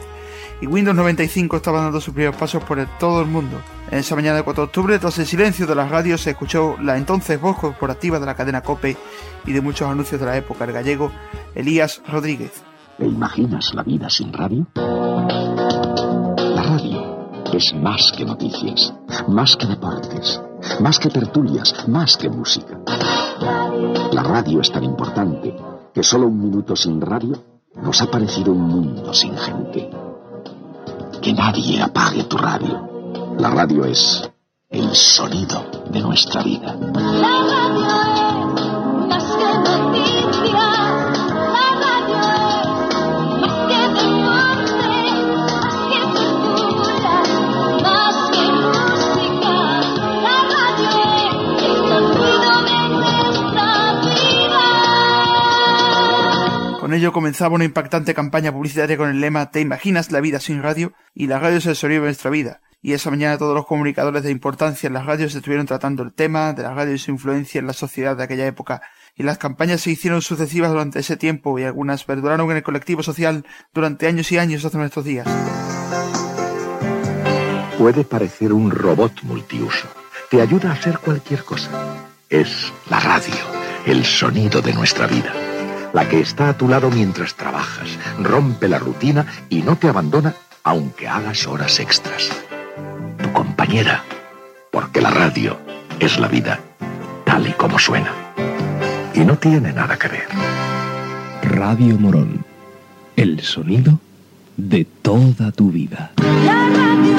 [0.60, 3.60] y Windows 95 estaba dando sus primeros pasos por todo el mundo.
[3.90, 6.76] En esa mañana de 4 de octubre, tras el silencio de las radios, se escuchó
[6.80, 8.96] la entonces voz corporativa de la cadena COPE
[9.44, 11.12] y de muchos anuncios de la época, el gallego
[11.54, 12.62] Elías Rodríguez.
[12.98, 14.66] ¿Te imaginas la vida sin radio?
[14.74, 18.94] La radio es más que noticias,
[19.28, 20.40] más que deportes,
[20.80, 22.80] más que tertulias, más que música.
[24.12, 25.54] La radio es tan importante
[25.92, 27.36] que solo un minuto sin radio
[27.82, 29.90] nos ha parecido un mundo sin gente.
[31.20, 33.34] Que nadie apague tu radio.
[33.38, 34.28] La radio es
[34.70, 36.76] el sonido de nuestra vida.
[57.04, 60.94] Comenzaba una impactante campaña publicitaria con el lema ¿Te imaginas la vida sin radio?
[61.14, 62.60] Y la radio es el sonido de nuestra vida.
[62.80, 66.52] Y esa mañana todos los comunicadores de importancia en las radios estuvieron tratando el tema
[66.52, 68.82] de la radio y su influencia en la sociedad de aquella época.
[69.14, 73.02] Y las campañas se hicieron sucesivas durante ese tiempo y algunas perduraron en el colectivo
[73.02, 75.26] social durante años y años hasta nuestros días.
[77.78, 79.86] Puede parecer un robot multiuso.
[80.30, 81.70] Te ayuda a hacer cualquier cosa.
[82.30, 83.34] Es la radio,
[83.84, 85.55] el sonido de nuestra vida
[85.96, 90.34] la que está a tu lado mientras trabajas, rompe la rutina y no te abandona
[90.62, 92.30] aunque hagas horas extras.
[93.16, 94.04] Tu compañera,
[94.70, 95.56] porque la radio
[95.98, 96.60] es la vida,
[97.24, 98.12] tal y como suena.
[99.14, 100.28] Y no tiene nada que ver.
[101.44, 102.44] Radio Morón,
[103.16, 103.98] el sonido
[104.58, 106.12] de toda tu vida.
[106.44, 107.16] La radio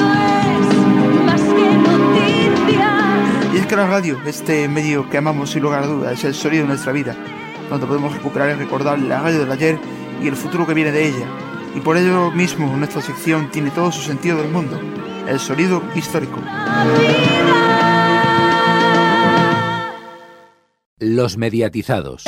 [0.60, 3.54] es más que noticias.
[3.54, 6.34] Y es que la radio, este medio que amamos sin lugar a dudas, es el
[6.36, 7.16] sonido de nuestra vida
[7.68, 9.78] donde podemos recuperar y recordar la radio del ayer
[10.22, 11.26] y el futuro que viene de ella.
[11.74, 14.80] Y por ello mismo nuestra sección tiene todo su sentido del mundo,
[15.28, 16.40] el sonido histórico.
[20.98, 22.24] Los mediatizados.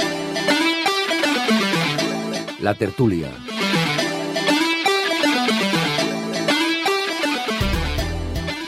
[2.61, 3.31] La tertulia.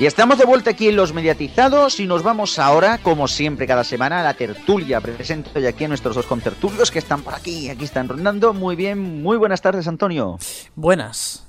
[0.03, 3.85] Y estamos de vuelta aquí en Los Mediatizados y nos vamos ahora, como siempre, cada
[3.85, 5.01] semana a la tertulia.
[5.01, 8.53] Presento ya aquí a nuestros dos contertulios que están por aquí, aquí están rondando.
[8.53, 10.39] Muy bien, muy buenas tardes, Antonio.
[10.75, 11.47] Buenas.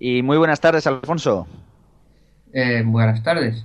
[0.00, 1.46] Y muy buenas tardes, Alfonso.
[2.54, 3.62] Eh, buenas tardes.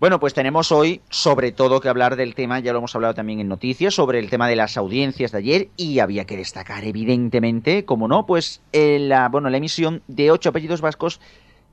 [0.00, 3.40] Bueno, pues tenemos hoy sobre todo que hablar del tema, ya lo hemos hablado también
[3.40, 7.84] en noticias, sobre el tema de las audiencias de ayer y había que destacar evidentemente,
[7.84, 11.20] como no, pues la, bueno, la emisión de ocho apellidos vascos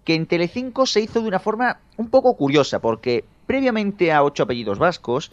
[0.03, 4.43] que en Telecinco se hizo de una forma un poco curiosa, porque previamente a ocho
[4.43, 5.31] apellidos vascos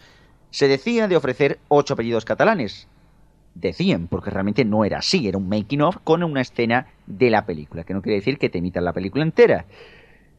[0.49, 2.87] se decía de ofrecer ocho apellidos catalanes.
[3.53, 7.45] Decían, porque realmente no era así, era un making of con una escena de la
[7.45, 9.65] película, que no quiere decir que te emitan la película entera.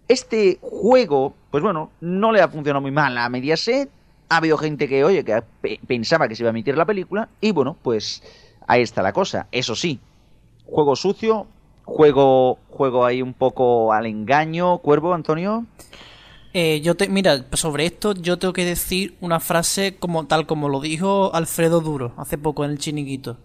[0.08, 3.90] Este juego, pues bueno, no le ha funcionado muy mal a Mediaset.
[4.30, 5.42] Ha habido gente que, oye, que
[5.86, 7.28] pensaba que se iba a emitir la película.
[7.40, 8.22] Y bueno, pues
[8.66, 9.46] ahí está la cosa.
[9.52, 10.00] Eso sí,
[10.64, 11.46] juego sucio,
[11.92, 14.78] juego, juego ahí un poco al engaño.
[14.78, 15.66] Cuervo, Antonio.
[16.54, 20.68] Eh, yo te, mira, sobre esto yo tengo que decir una frase como tal como
[20.68, 23.38] lo dijo Alfredo Duro hace poco en el chiniquito.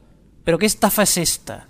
[0.43, 1.67] Pero qué estafa es esta.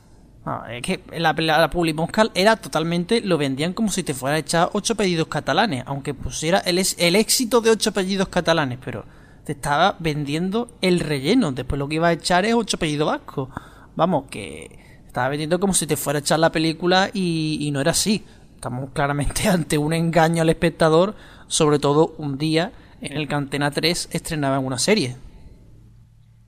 [0.70, 4.70] Es que la, la, Publimoscal era totalmente, lo vendían como si te fuera a echar
[4.72, 9.04] ocho pedidos catalanes, aunque pusiera el, el éxito de ocho apellidos catalanes, pero
[9.44, 11.52] te estaba vendiendo el relleno.
[11.52, 13.50] Después lo que iba a echar es ocho apellidos vascos.
[13.98, 14.87] Vamos, que
[15.18, 18.24] estaba vendiendo como si te fuera a echar la película y, y no era así.
[18.53, 21.15] Estamos claramente ante un engaño al espectador,
[21.47, 25.15] sobre todo un día en el que Antena 3 estrenaba una serie.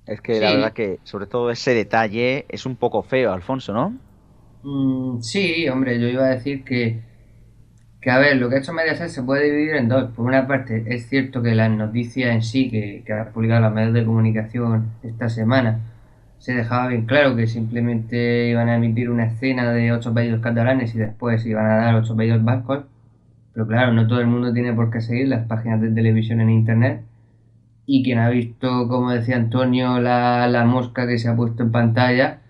[0.05, 3.97] Es que la verdad que, sobre todo ese detalle, es un poco feo, Alfonso, ¿no?
[4.61, 7.01] Mm, sí, hombre, yo iba a decir que,
[7.99, 10.11] que, a ver, lo que ha hecho Mediaset se puede dividir en dos.
[10.11, 13.73] Por una parte, es cierto que las noticias en sí, que, que ha publicado los
[13.73, 15.79] medios de comunicación esta semana,
[16.39, 20.95] se dejaba bien claro que simplemente iban a emitir una escena de ocho pedidos catalanes
[20.95, 22.85] y después iban a dar ocho pedidos vascos.
[23.53, 26.49] Pero claro, no todo el mundo tiene por qué seguir las páginas de televisión en
[26.49, 27.03] internet.
[27.85, 31.71] Y quien ha visto, como decía Antonio, la, la mosca que se ha puesto en
[31.71, 32.41] pantalla,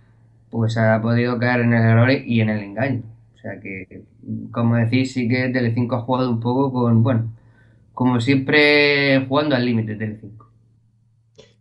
[0.52, 3.04] pues ha podido caer en el error y en el engaño.
[3.36, 4.04] O sea que,
[4.52, 7.32] como decís, sí que Telecinco ha jugado un poco con, bueno,
[7.94, 10.49] como siempre jugando al límite Telecinco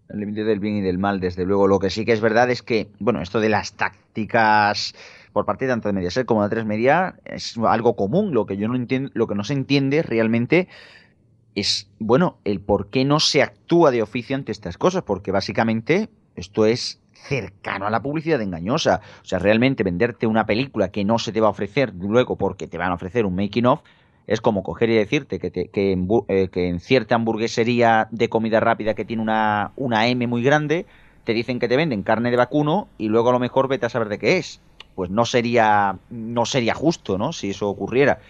[0.08, 1.66] el límite del bien y del mal, desde luego.
[1.66, 4.94] Lo que sí que es verdad es que, bueno, esto de las tácticas
[5.32, 8.32] por parte de tanto de Mediaset como de tres Media es algo común.
[8.32, 10.68] Lo que yo no entiendo, lo que no se entiende realmente
[11.54, 16.08] es, bueno, el por qué no se actúa de oficio ante estas cosas, porque básicamente
[16.36, 19.00] esto es cercano a la publicidad engañosa.
[19.22, 22.66] O sea, realmente venderte una película que no se te va a ofrecer luego porque
[22.66, 23.80] te van a ofrecer un making of
[24.28, 28.92] es como coger y decirte que, en, eh, que, en, cierta hamburguesería de comida rápida
[28.94, 30.84] que tiene una, una M muy grande,
[31.24, 33.88] te dicen que te venden carne de vacuno y luego a lo mejor vete a
[33.88, 34.60] saber de qué es.
[34.94, 37.32] Pues no sería, no sería justo, ¿no?
[37.32, 38.20] Si eso ocurriera.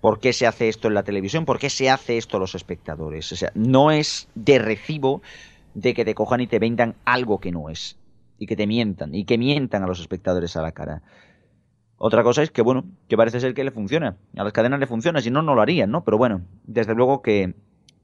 [0.00, 1.44] ¿Por qué se hace esto en la televisión?
[1.44, 3.30] ¿Por qué se hace esto a los espectadores?
[3.30, 5.20] O sea, no es de recibo
[5.74, 7.98] de que te cojan y te vendan algo que no es.
[8.38, 9.14] Y que te mientan.
[9.14, 11.02] Y que mientan a los espectadores a la cara.
[11.96, 14.16] Otra cosa es que, bueno, que parece ser que le funciona.
[14.36, 16.04] A las cadenas le funciona, si no, no lo harían, ¿no?
[16.04, 17.54] Pero bueno, desde luego que,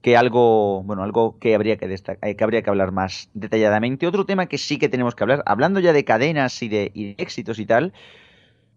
[0.01, 4.07] que algo, bueno, algo que habría que, destacar, que habría que hablar más detalladamente.
[4.07, 7.15] Otro tema que sí que tenemos que hablar, hablando ya de cadenas y de, y
[7.15, 7.93] de éxitos y tal,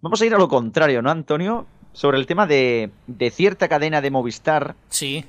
[0.01, 1.67] vamos a ir a lo contrario, ¿no, Antonio?
[1.93, 4.75] Sobre el tema de, de cierta cadena de Movistar.
[4.89, 5.25] Sí.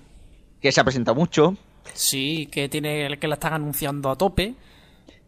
[0.60, 1.56] Que se ha presentado mucho.
[1.92, 4.54] Sí, que tiene que la están anunciando a tope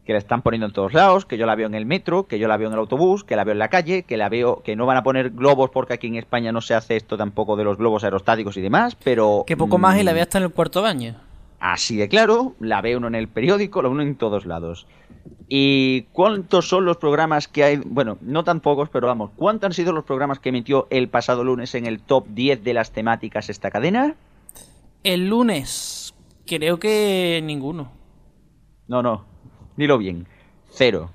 [0.07, 2.39] que la están poniendo en todos lados, que yo la veo en el metro, que
[2.39, 4.63] yo la veo en el autobús, que la veo en la calle, que la veo,
[4.63, 7.57] que no van a poner globos porque aquí en España no se hace esto tampoco
[7.57, 9.43] de los globos aerostáticos y demás, pero...
[9.47, 11.17] Que poco más y la mm, veo hasta en el cuarto baño.
[11.59, 14.87] Así de claro, la ve uno en el periódico, la uno en todos lados.
[15.49, 17.77] ¿Y cuántos son los programas que hay?
[17.79, 21.43] Bueno, no tan pocos, pero vamos, ¿cuántos han sido los programas que emitió el pasado
[21.43, 24.15] lunes en el top 10 de las temáticas esta cadena?
[25.03, 26.15] El lunes,
[26.47, 27.91] creo que ninguno.
[28.87, 29.25] No, no,
[29.77, 30.27] Dilo bien.
[30.71, 31.11] Cero.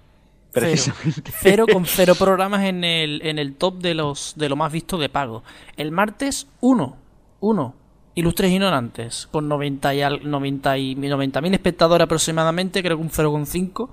[0.52, 1.32] Precisamente.
[1.40, 4.98] Cero, con cero programas en el, en el top de los de lo más visto
[4.98, 5.44] de pago.
[5.78, 6.98] El martes, uno.
[7.40, 7.76] Uno.
[8.14, 13.90] Ilustres Ignorantes, con 90 y, 90 y 90.000 espectadores aproximadamente, creo que un 0,5.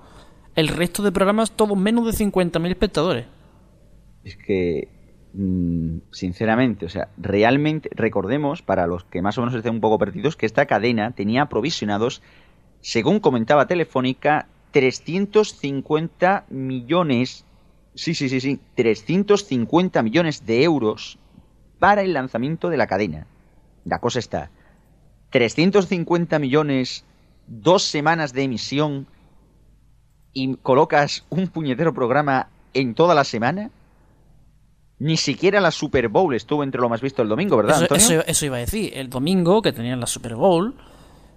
[0.55, 3.25] El resto de programas, todos menos de 50.000 espectadores.
[4.25, 4.89] Es que,
[5.33, 9.97] mm, sinceramente, o sea, realmente, recordemos, para los que más o menos estén un poco
[9.97, 12.21] perdidos, que esta cadena tenía provisionados,
[12.81, 17.45] según comentaba Telefónica, 350 millones,
[17.95, 21.17] sí, sí, sí, sí, 350 millones de euros
[21.79, 23.27] para el lanzamiento de la cadena.
[23.85, 24.51] La cosa está,
[25.31, 27.05] 350 millones,
[27.47, 29.07] dos semanas de emisión
[30.33, 33.71] y colocas un puñetero programa en toda la semana.
[34.99, 37.87] Ni siquiera la Super Bowl estuvo entre lo más visto el domingo, ¿verdad?
[37.95, 38.91] Eso, eso iba a decir.
[38.93, 40.75] El domingo, que tenían la Super Bowl,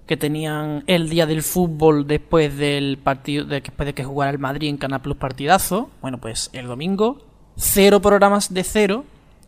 [0.07, 4.69] que tenían el día del fútbol después del partido, después de que jugara el Madrid
[4.69, 5.91] en Canal Plus partidazo.
[6.01, 7.19] Bueno, pues el domingo,
[7.57, 9.05] cero programas de cero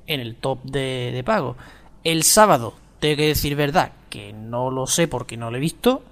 [0.06, 1.56] en el top de, de pago.
[2.04, 6.02] El sábado, tengo que decir verdad, que no lo sé porque no lo he visto.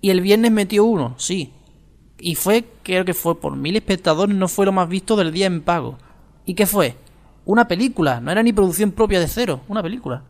[0.00, 1.52] Y el viernes metió uno, sí.
[2.18, 5.46] Y fue, creo que fue por mil espectadores, no fue lo más visto del día
[5.46, 5.98] en pago.
[6.44, 6.96] ¿Y qué fue?
[7.44, 10.24] Una película, no era ni producción propia de cero, una película.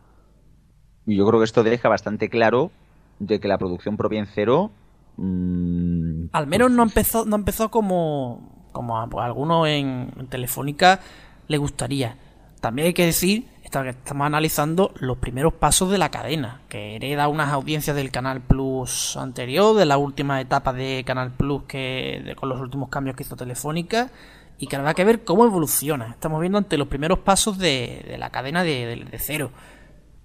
[1.05, 2.71] Yo creo que esto deja bastante claro
[3.19, 4.71] de que la producción propia en cero.
[5.17, 10.99] Mm, Al menos no pues, empezó, no empezó como, como algunos en, Telefónica
[11.47, 12.17] le gustaría.
[12.61, 17.51] También hay que decir estamos analizando los primeros pasos de la cadena, que hereda unas
[17.51, 22.61] audiencias del Canal Plus anterior, de la última etapa de Canal Plus que con los
[22.61, 24.09] últimos cambios que hizo Telefónica,
[24.57, 26.07] y que habrá que ver cómo evoluciona.
[26.11, 29.51] Estamos viendo ante los primeros pasos de, la cadena de, cero.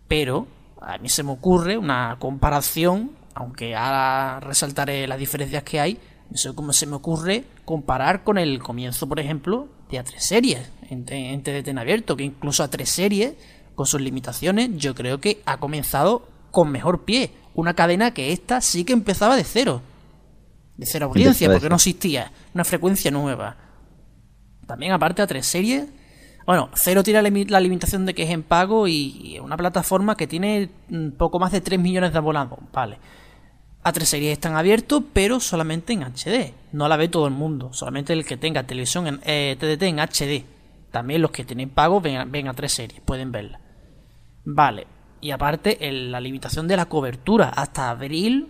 [0.08, 0.46] Pero
[0.84, 5.98] a mí se me ocurre una comparación, aunque ahora resaltaré las diferencias que hay,
[6.54, 11.42] como se me ocurre comparar con el comienzo, por ejemplo, de A3 series en, en
[11.42, 13.34] TDT en abierto, que incluso A3 series,
[13.74, 17.32] con sus limitaciones, yo creo que ha comenzado con mejor pie.
[17.54, 19.82] Una cadena que esta sí que empezaba de cero.
[20.76, 22.32] De cero audiencia, porque no existía.
[22.54, 23.56] Una frecuencia nueva.
[24.66, 25.86] También aparte A3 series.
[26.46, 30.70] Bueno, cero tiene la limitación de que es en pago y una plataforma que tiene
[30.88, 32.58] mm, poco más de 3 millones de abonados.
[32.72, 32.98] Vale.
[33.84, 36.54] A3 series están abiertos, pero solamente en HD.
[36.72, 37.72] No la ve todo el mundo.
[37.72, 40.44] Solamente el que tenga televisión en eh, TDT en HD.
[40.92, 43.60] También los que tienen pago ven, a 3 series, pueden verla.
[44.44, 44.86] Vale.
[45.20, 47.48] Y aparte, la limitación de la cobertura.
[47.48, 48.48] Hasta abril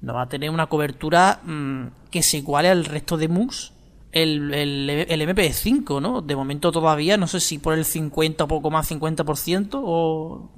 [0.00, 3.71] no va a tener una cobertura mm, que se iguale al resto de MUX.
[4.12, 6.20] El, el, el, MP5, ¿no?
[6.20, 10.50] De momento todavía, no sé si por el 50 o poco más, 50% o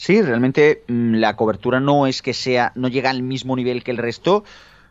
[0.00, 3.90] Sí, realmente mm, la cobertura no es que sea, no llega al mismo nivel que
[3.90, 4.44] el resto,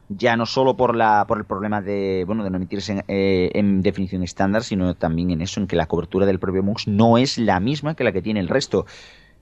[0.09, 3.81] ya no solo por la por el problema de bueno de no emitirse eh, en,
[3.81, 7.37] definición estándar, sino también en eso, en que la cobertura del propio MUX no es
[7.37, 8.85] la misma que la que tiene el resto.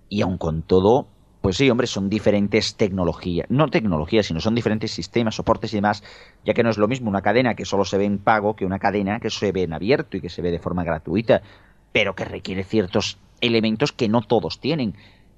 [0.08, 1.08] Y aun con todo,
[1.46, 6.04] pues sí, hombre, son diferentes tecnologías, no tecnologías, sino son diferentes sistemas, soportes y demás,
[6.44, 8.66] ya que no es lo mismo una cadena que solo se ve en pago que
[8.66, 11.44] una cadena que se ve en abierto y que se ve de forma gratuita,
[11.92, 14.96] pero que requiere ciertos elementos que no todos tienen.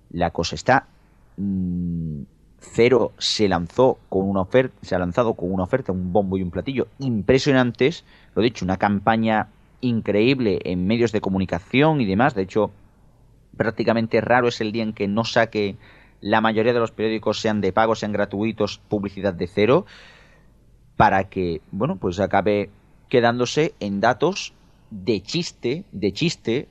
[0.09, 0.87] La cosa está.
[1.35, 2.21] Mm,
[2.57, 6.41] Cero se lanzó con una oferta, se ha lanzado con una oferta, un bombo y
[6.41, 8.05] un platillo impresionantes.
[8.33, 9.49] Lo dicho, una campaña
[9.81, 12.33] increíble en medios de comunicación y demás.
[12.33, 12.71] De hecho,
[13.57, 15.75] prácticamente raro es el día en que no saque
[16.21, 19.85] la mayoría de los periódicos, sean de pago, sean gratuitos, publicidad de cero,
[20.95, 22.69] para que, bueno, pues acabe
[23.09, 24.53] quedándose en datos
[24.89, 26.67] de chiste, de chiste,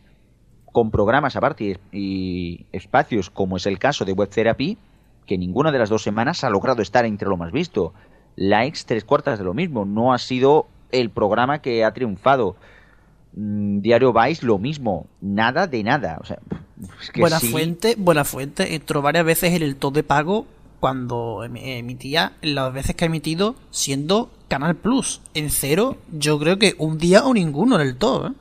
[0.72, 4.78] con programas aparte y espacios, como es el caso de Web Therapy,
[5.26, 7.94] que ninguna de las dos semanas ha logrado estar entre lo más visto.
[8.36, 9.84] Likes tres cuartas de lo mismo.
[9.84, 12.56] No ha sido el programa que ha triunfado.
[13.36, 15.06] Mm, Diario Vice lo mismo.
[15.20, 16.20] Nada de nada.
[17.16, 18.74] buena fuente, buena fuente.
[18.74, 20.46] Entró varias veces en el top de pago
[20.80, 25.20] cuando em, emitía, las veces que ha emitido, siendo Canal Plus.
[25.34, 28.30] En cero, yo creo que un día o ninguno en el top.
[28.30, 28.34] ¿eh?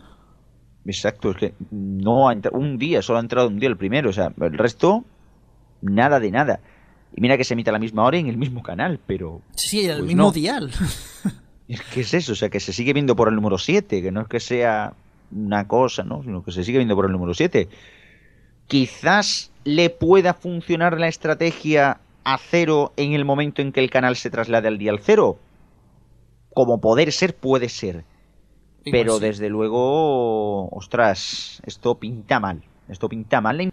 [0.85, 4.13] Exacto, es que no ha un día, solo ha entrado un día el primero, o
[4.13, 5.03] sea, el resto,
[5.81, 6.59] nada de nada.
[7.15, 9.41] Y mira que se emite a la misma hora en el mismo canal, pero...
[9.55, 10.71] Sí, el pues mismo dial.
[11.67, 12.33] ¿Qué es eso?
[12.33, 14.93] O sea, que se sigue viendo por el número 7, que no es que sea
[15.31, 16.23] una cosa, ¿no?
[16.23, 17.67] Sino que se sigue viendo por el número 7.
[18.67, 24.15] Quizás le pueda funcionar la estrategia a cero en el momento en que el canal
[24.15, 25.37] se traslade al dial cero.
[26.53, 28.05] Como poder ser, puede ser
[28.91, 32.61] pero desde luego, ostras, esto pinta mal.
[32.87, 33.71] Esto pinta mal.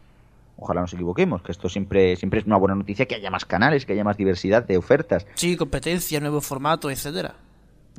[0.57, 3.85] Ojalá nos equivoquemos, que esto siempre, siempre es una buena noticia, que haya más canales,
[3.85, 5.27] que haya más diversidad de ofertas.
[5.35, 7.35] Sí, competencia, nuevo formato, etcétera.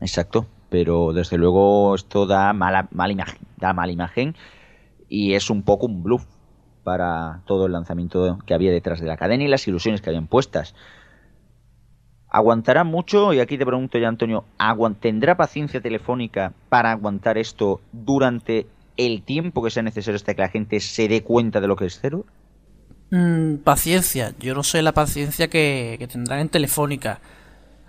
[0.02, 4.36] Exacto, pero desde luego esto da mala, mala imagen, da mala imagen
[5.08, 6.26] y es un poco un bluff
[6.84, 10.28] para todo el lanzamiento que había detrás de la cadena y las ilusiones que habían
[10.28, 10.76] puestas.
[12.30, 13.32] ¿Aguantará mucho?
[13.32, 14.46] Y aquí te pregunto ya, Antonio,
[15.00, 18.66] ¿tendrá paciencia telefónica para aguantar esto durante
[18.98, 21.86] el tiempo que sea necesario hasta que la gente se dé cuenta de lo que
[21.86, 22.26] es cero?
[23.12, 24.34] Mm, paciencia.
[24.40, 27.20] Yo no sé la paciencia que, que tendrán en telefónica.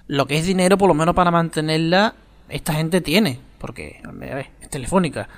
[0.07, 2.15] Lo que es dinero, por lo menos para mantenerla,
[2.49, 3.41] esta gente tiene.
[3.59, 5.29] Porque, a ver, es telefónica.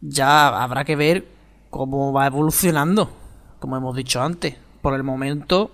[0.00, 1.26] Ya habrá que ver
[1.70, 3.10] cómo va evolucionando,
[3.60, 4.56] como hemos dicho antes.
[4.82, 5.70] Por el momento,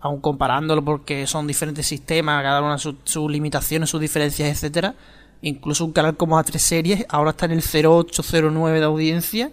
[0.00, 4.94] aun comparándolo porque son diferentes sistemas, cada uno sus, limitaciones, sus diferencias, etcétera.
[5.42, 9.50] Incluso un canal como A3 Series ahora está en el 0809 de audiencia.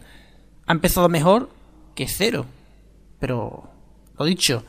[0.66, 1.50] Ha empezado mejor
[1.96, 2.46] que cero.
[3.20, 3.70] Pero,
[4.18, 4.64] lo dicho,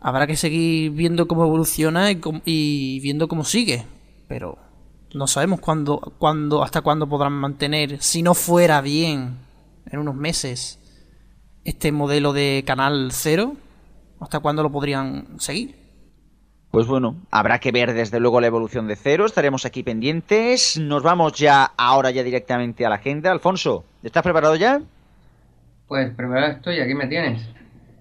[0.00, 3.84] habrá que seguir viendo cómo evoluciona y, viendo cómo sigue.
[4.28, 4.58] Pero
[5.14, 9.38] no sabemos cuándo, cuándo, hasta cuándo podrán mantener, si no fuera bien,
[9.90, 10.78] en unos meses,
[11.64, 13.56] este modelo de canal cero
[14.20, 15.74] ¿Hasta cuándo lo podrían seguir?
[16.70, 20.78] Pues bueno, habrá que ver desde luego la evolución de cero, estaremos aquí pendientes.
[20.78, 23.32] Nos vamos ya ahora ya directamente a la agenda.
[23.32, 24.80] Alfonso, ¿estás preparado ya?
[25.88, 27.42] Pues preparado estoy, aquí me tienes.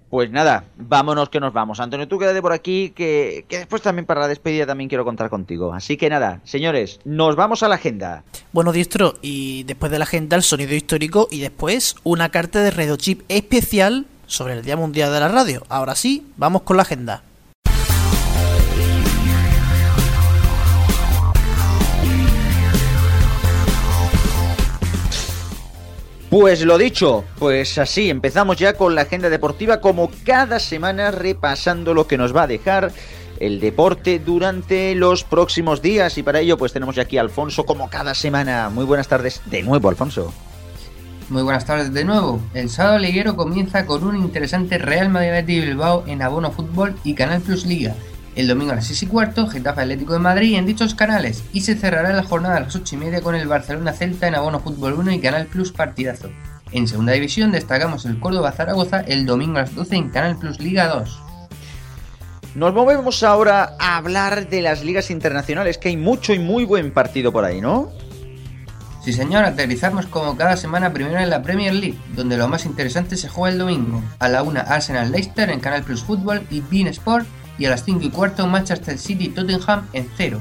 [0.10, 1.80] Pues nada, vámonos que nos vamos.
[1.80, 5.30] Antonio, tú quédate por aquí, que, que, después también para la despedida también quiero contar
[5.30, 5.74] contigo.
[5.74, 8.24] Así que nada, señores, nos vamos a la agenda.
[8.51, 12.72] Bueno, Diestro, y después de la agenda el sonido histórico y después una carta de
[12.72, 15.64] Radio Chip especial sobre el Día Mundial de la Radio.
[15.70, 17.24] Ahora sí, vamos con la agenda.
[26.30, 31.95] Pues lo dicho, pues así empezamos ya con la agenda deportiva como cada semana repasando
[31.95, 32.91] lo que nos va a dejar
[33.39, 37.65] el deporte durante los próximos días y para ello pues tenemos ya aquí a Alfonso
[37.65, 38.69] como cada semana.
[38.69, 40.32] Muy buenas tardes de nuevo, Alfonso.
[41.30, 42.39] Muy buenas tardes de nuevo.
[42.53, 47.41] El sábado liguero comienza con un interesante Real Madrid Bilbao en Abono Fútbol y Canal
[47.41, 47.95] Plus Liga.
[48.39, 51.59] El domingo a las 6 y cuarto, Getafe Atlético de Madrid en dichos canales y
[51.59, 54.61] se cerrará la jornada a las 8 y media con el Barcelona Celta en Abono
[54.61, 56.29] Fútbol 1 y Canal Plus Partidazo.
[56.71, 60.61] En segunda división destacamos el Córdoba Zaragoza el domingo a las 12 en Canal Plus
[60.61, 61.21] Liga 2.
[62.55, 66.93] Nos movemos ahora a hablar de las ligas internacionales, que hay mucho y muy buen
[66.93, 67.91] partido por ahí, ¿no?
[69.03, 73.17] Sí señor, aterrizamos como cada semana primero en la Premier League, donde lo más interesante
[73.17, 74.01] se juega el domingo.
[74.19, 77.27] A la 1 Arsenal Leicester en Canal Plus Fútbol y Bean Sport
[77.60, 80.39] y a las 5 y cuarto Manchester City Tottenham en 0.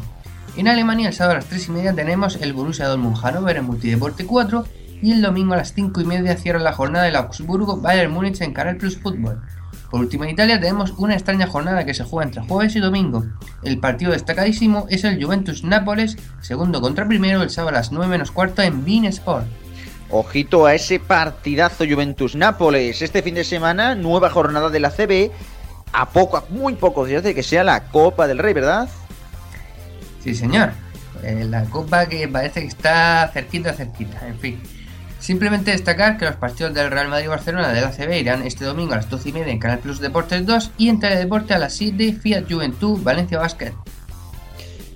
[0.56, 3.64] En Alemania el sábado a las 3 y media tenemos el Borussia Dortmund Hannover en
[3.64, 4.64] Multideporte 4
[5.02, 8.40] y el domingo a las 5 y media cierra la jornada del Augsburgo Bayern Múnich
[8.40, 9.42] en Canal Plus Fútbol.
[9.90, 13.24] Por último en Italia tenemos una extraña jornada que se juega entre jueves y domingo.
[13.62, 18.06] El partido destacadísimo es el Juventus Nápoles, segundo contra primero el sábado a las 9
[18.06, 19.46] menos cuarto en Bean Sport.
[20.10, 23.02] Ojito a ese partidazo Juventus Nápoles.
[23.02, 25.30] Este fin de semana, nueva jornada de la CB
[25.92, 28.88] a poco, a muy pocos días de que sea la Copa del Rey, ¿verdad?
[30.22, 30.72] Sí, señor.
[31.22, 34.60] Eh, la Copa que parece que está cerquita, cerquita, en fin.
[35.18, 38.92] Simplemente destacar que los partidos del Real Madrid Barcelona de la CB irán este domingo
[38.92, 41.74] a las 12 y media en Canal Plus Deportes 2 y en Teledeporte a las
[41.74, 43.72] 7 Fiat Juventud Valencia Basket.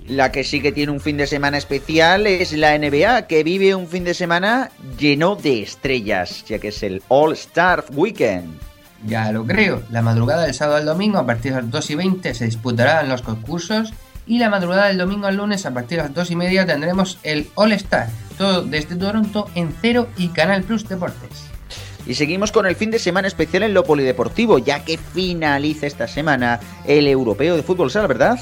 [0.07, 3.73] La que sí que tiene un fin de semana especial es la NBA, que vive
[3.75, 8.72] un fin de semana lleno de estrellas, ya que es el All Star Weekend.
[9.05, 9.83] Ya lo creo.
[9.89, 13.09] La madrugada del sábado al domingo a partir de las 2 y 20 se disputarán
[13.09, 13.93] los concursos
[14.25, 17.19] y la madrugada del domingo al lunes a partir de las 2 y media tendremos
[17.23, 21.49] el All Star, todo desde Toronto en Cero y Canal Plus Deportes.
[22.05, 26.07] Y seguimos con el fin de semana especial en lo polideportivo, ya que finaliza esta
[26.07, 28.39] semana el europeo de fútbol sala, ¿verdad?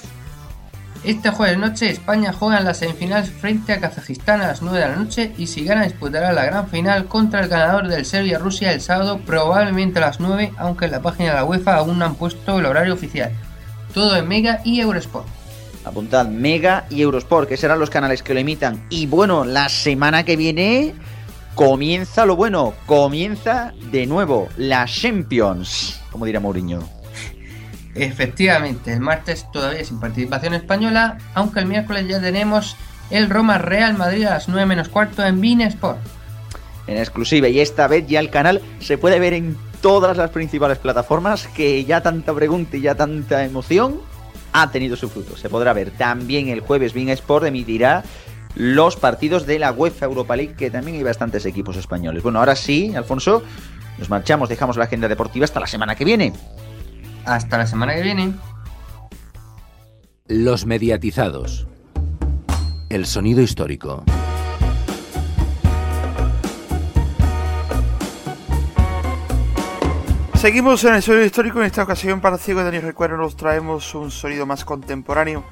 [1.04, 4.88] Este jueves noche España juega en las semifinales frente a Kazajistán a las 9 de
[4.88, 8.82] la noche y si gana disputará la gran final contra el ganador del Serbia-Rusia el
[8.82, 12.14] sábado probablemente a las 9 aunque en la página de la UEFA aún no han
[12.14, 13.32] puesto el horario oficial.
[13.96, 15.26] Todo en Mega y Eurosport.
[15.86, 18.86] Apuntad Mega y Eurosport, que serán los canales que lo imitan.
[18.92, 20.94] Y bueno, la semana que viene
[21.56, 27.01] comienza lo bueno, comienza de nuevo la Champions, como dirá Mourinho.
[27.96, 32.78] Efectivamente, el martes todavía sin participación española, aunque el miércoles ya tenemos
[33.10, 36.00] el Roma Real Madrid a las 9 menos cuarto en Bean Sport.
[36.88, 40.78] En exclusiva, y esta vez ya el canal se puede ver en todas las principales
[40.78, 44.00] plataformas, que ya tanta pregunta y ya tanta emoción
[44.54, 45.36] ha tenido su fruto.
[45.38, 48.04] Se podrá ver también el jueves Bean Sport emitirá
[48.56, 52.24] los partidos de la UEFA Europa League, que también hay bastantes equipos españoles.
[52.24, 53.44] Bueno, ahora sí, Alfonso,
[53.98, 56.34] nos marchamos, dejamos la agenda deportiva hasta la semana que viene.
[57.26, 58.34] Hasta la semana que viene.
[60.28, 61.68] Los mediatizados.
[62.90, 64.04] El sonido histórico.
[70.36, 71.60] Seguimos en el sonido histórico.
[71.60, 75.44] En esta ocasión, para Ciego de Daniel Recuerdo, nos traemos un sonido más contemporáneo,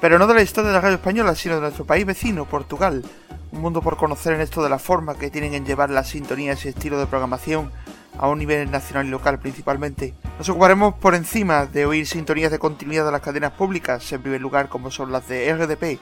[0.00, 3.04] pero no de la historia de la radio española, sino de nuestro país vecino, Portugal.
[3.50, 6.64] Un mundo por conocer en esto de la forma que tienen en llevar las sintonías
[6.64, 7.72] y estilo de programación
[8.16, 10.14] a un nivel nacional y local principalmente.
[10.38, 14.40] Nos ocuparemos por encima de oír sintonías de continuidad de las cadenas públicas, en primer
[14.40, 15.98] lugar como son las de RDP,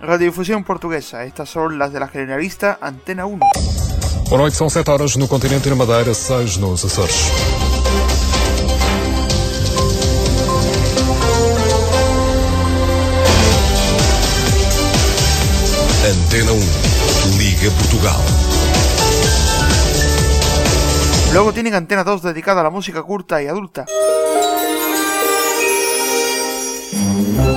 [0.00, 1.24] Radiodifusión Portuguesa.
[1.24, 3.40] Estas son las de la generalista Antena 1.
[4.30, 7.30] Boa noite, são 7 horas no continente e na Madeira, 6 nos Açores.
[16.10, 18.43] Antena 1, Liga Portugal.
[21.34, 23.86] Luego tienen Antena 2 dedicada a la música curta y adulta.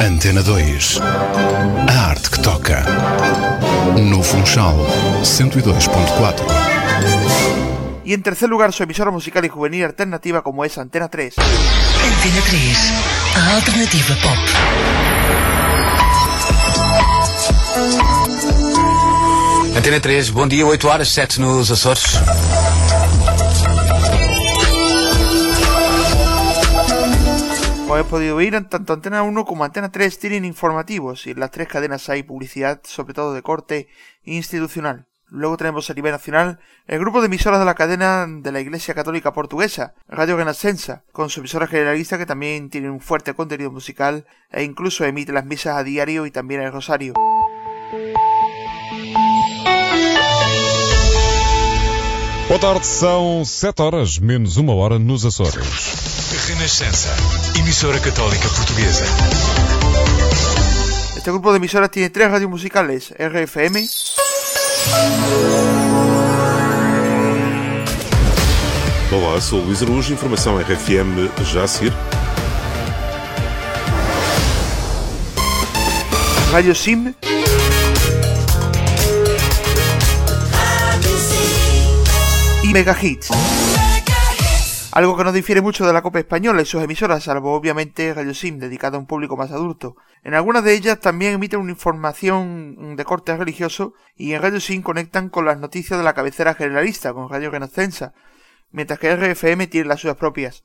[0.01, 0.99] Antena 2.
[0.99, 2.83] A arte que toca.
[3.99, 4.77] No Funchal
[5.21, 6.43] 102.4.
[8.03, 11.35] Y en tercer lugar su emisora musical y juvenil alternativa como es Antena 3.
[11.37, 12.77] Antena 3,
[13.35, 14.37] a alternativa pop.
[19.75, 22.19] Antena 3, bom dia, 8 horas, 7 nos Açores.
[27.93, 31.67] Habéis podido oír, tanto Antena 1 como Antena 3 tienen informativos y en las tres
[31.67, 33.87] cadenas hay publicidad, sobre todo de corte
[34.23, 35.07] institucional.
[35.29, 38.93] Luego tenemos a nivel nacional el grupo de emisoras de la cadena de la Iglesia
[38.93, 44.25] Católica Portuguesa, Radio Renascença, con su emisora generalista que también tiene un fuerte contenido musical
[44.51, 47.13] e incluso emite las misas a diario y también el rosario.
[52.47, 55.53] Boa tarde, são 7 horas menos uma hora nos Açores.
[56.47, 57.13] Renascença,
[57.59, 59.03] emissora católica portuguesa.
[61.17, 63.87] Este grupo de emisoras tiene tres radios musicales, RFM,
[69.11, 71.93] Olá, sou o Luís Arujo, informação RFM já a seguir.
[76.51, 77.13] Radio Sim,
[82.67, 82.95] y Mega.
[84.91, 88.33] Algo que no difiere mucho de la Copa Española y sus emisoras, salvo obviamente Radio
[88.33, 89.95] Sim, dedicada a un público más adulto.
[90.23, 94.81] En algunas de ellas también emiten una información de corte religioso y en Radio Sim
[94.81, 98.13] conectan con las noticias de la cabecera generalista, con Radio Renascença,
[98.71, 100.63] mientras que RFM tiene las suyas propias.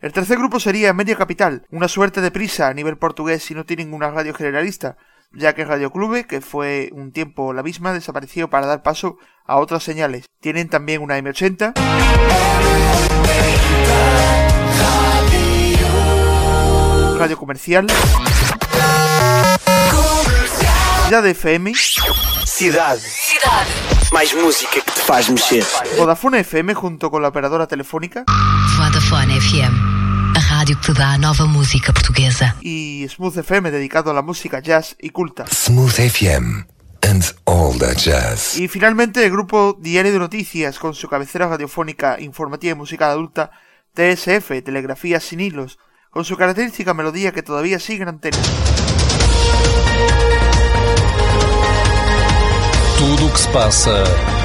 [0.00, 3.64] El tercer grupo sería Media Capital, una suerte de prisa a nivel portugués si no
[3.64, 4.96] tiene ninguna radio generalista,
[5.32, 9.56] ya que Radio Clube, que fue un tiempo la misma, desapareció para dar paso a
[9.56, 10.26] otras señales.
[10.40, 11.74] Tienen también una M80.
[17.18, 17.86] Radio Comercial.
[21.06, 21.72] Cidade FM.
[22.44, 23.00] Cidade.
[23.00, 23.70] Cidade.
[24.12, 25.64] Mais música que te faz mexer.
[25.96, 28.24] Vodafone FM junto con la operadora telefónica.
[28.76, 29.87] Vodafone FM,
[30.68, 32.56] rádio que te dá a nova música portuguesa.
[32.60, 35.46] Y Smooth FM dedicado a la música jazz y culta.
[35.46, 36.66] Smooth FM
[37.02, 38.58] and all that jazz.
[38.58, 43.50] Y finalmente el grupo Diario de Noticias con su cabecera radiofónica informativa y musical adulta
[43.94, 45.78] TSF, Telegrafía sin hilos,
[46.10, 48.38] con su característica melodía que todavía sigue en antena.
[52.98, 54.04] Tudo o que se passa,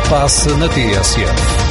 [0.09, 1.62] passa na TSF.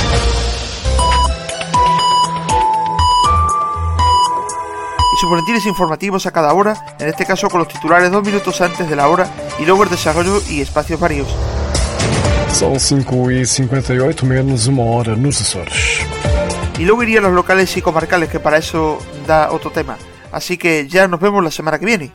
[5.23, 8.91] Sus boletines informativos a cada hora, en este caso con los titulares dos minutos antes
[8.91, 11.29] de la hora y luego el desarrollo y espacios varios.
[12.49, 16.01] São 5 e 58 menos uma hora nos Açores.
[16.77, 19.97] Y luego irían los locales y comarcales, que para eso da otro tema.
[20.33, 22.11] Así que ya nos vemos la semana que viene,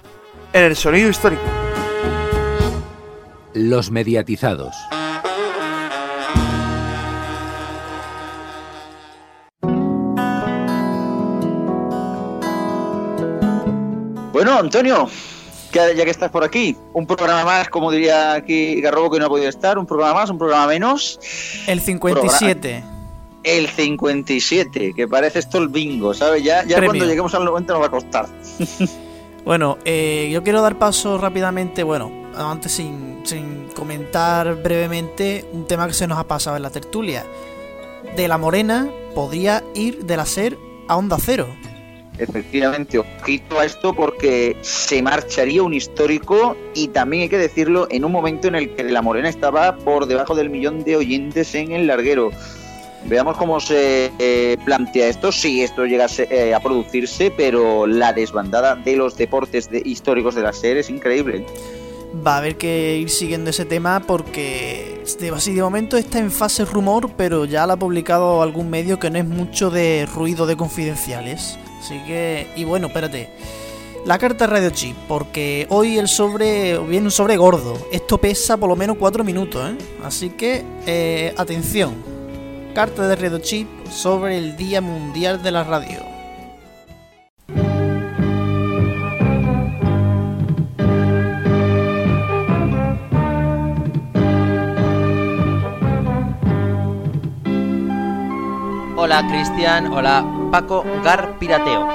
[0.51, 1.43] en el sonido histórico.
[3.53, 4.75] Los mediatizados.
[14.37, 15.09] Bueno, Antonio,
[15.71, 19.25] que- ya que estás por aquí, un programa más, como diría aquí Garrobo que no
[19.25, 21.19] ha podido estar, un programa más, un programa menos.
[21.65, 22.83] El 57.
[23.43, 26.43] El 57, que parece esto el bingo, ¿sabes?
[26.43, 26.89] Ya, ya Premio.
[26.91, 28.27] cuando lleguemos al 90 nos va a costar.
[29.43, 35.87] Bueno, eh, yo quiero dar paso rápidamente, bueno, antes sin, sin comentar brevemente un tema
[35.87, 37.23] que se nos ha pasado en la tertulia.
[38.17, 40.57] De la Morena podría ir de la SER
[40.89, 41.47] a Onda Cero.
[42.19, 48.05] Efectivamente, ojito a esto porque se marcharía un histórico y también hay que decirlo en
[48.05, 51.71] un momento en el que La Morena estaba por debajo del millón de oyentes en
[51.71, 52.31] el larguero.
[53.05, 58.75] Veamos cómo se eh, plantea esto, si esto llegase eh, a producirse, pero la desbandada
[58.75, 61.45] de los deportes de- históricos de la serie es increíble.
[62.25, 66.31] Va a haber que ir siguiendo ese tema porque de, así de momento está en
[66.31, 70.47] fase rumor, pero ya lo ha publicado algún medio que no es mucho de ruido
[70.47, 71.59] de confidenciales.
[71.87, 73.29] Así que, y bueno, espérate.
[74.03, 77.77] La carta Radio Chip, porque hoy el sobre viene un sobre gordo.
[77.93, 79.77] Esto pesa por lo menos 4 minutos, ¿eh?
[80.03, 81.95] Así que, eh, atención.
[82.75, 86.16] Carta de Radio Chip sobre el Día Mundial de la Radio.
[98.99, 101.87] Hola Cristian, hola Paco Gar Pirateo.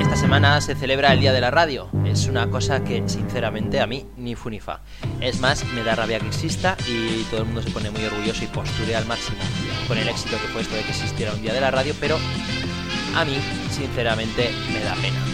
[0.00, 1.90] Esta semana se celebra el Día de la Radio.
[2.06, 4.80] Es una cosa que sinceramente a mí ni funifa.
[5.20, 8.44] Es más, me da rabia que exista y todo el mundo se pone muy orgulloso
[8.44, 9.42] y posturea al máximo
[9.86, 12.16] con el éxito que fue esto de que existiera un Día de la Radio, pero
[13.14, 13.36] a mí
[13.70, 15.33] sinceramente me da pena.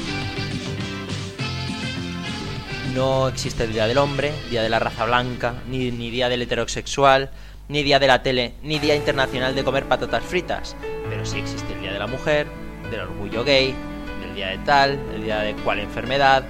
[2.95, 6.43] No existe el Día del Hombre, Día de la Raza Blanca, ni, ni Día del
[6.43, 7.31] Heterosexual,
[7.69, 10.77] ni Día de la Tele, ni Día Internacional de Comer Patatas Fritas.
[11.09, 12.47] Pero sí existe el Día de la Mujer,
[12.91, 13.75] del Orgullo Gay,
[14.23, 16.45] del Día de tal, el Día de cual enfermedad,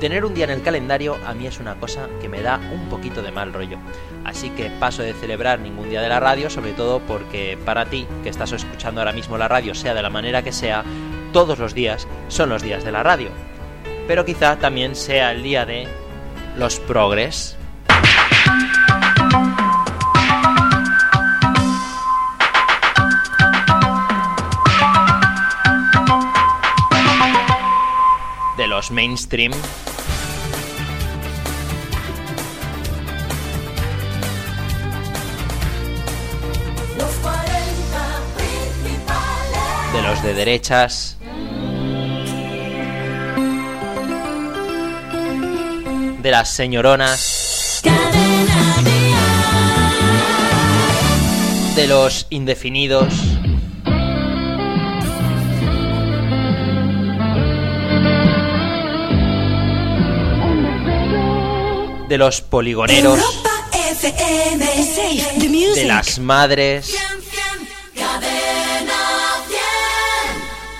[0.00, 2.88] Tener un día en el calendario a mí es una cosa que me da un
[2.88, 3.78] poquito de mal rollo.
[4.24, 8.06] Así que paso de celebrar ningún día de la radio, sobre todo porque para ti,
[8.22, 10.84] que estás escuchando ahora mismo la radio, sea de la manera que sea,
[11.32, 13.30] todos los días son los días de la radio.
[14.06, 15.88] Pero quizá también sea el día de
[16.56, 17.56] los progres.
[28.58, 29.52] De los mainstream.
[39.92, 41.16] De los de derechas.
[46.24, 47.82] De las señoronas.
[51.76, 53.12] De los indefinidos.
[62.08, 63.20] De los poligoneros.
[65.74, 66.96] De las madres.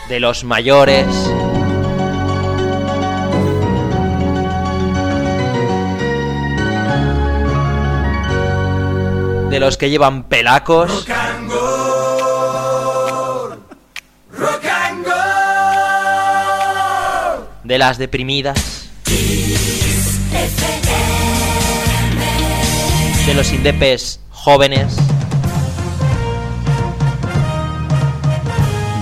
[0.09, 1.34] De los mayores.
[9.55, 11.07] De los que llevan pelacos.
[17.63, 18.89] De las deprimidas.
[23.27, 24.97] De los indepes jóvenes.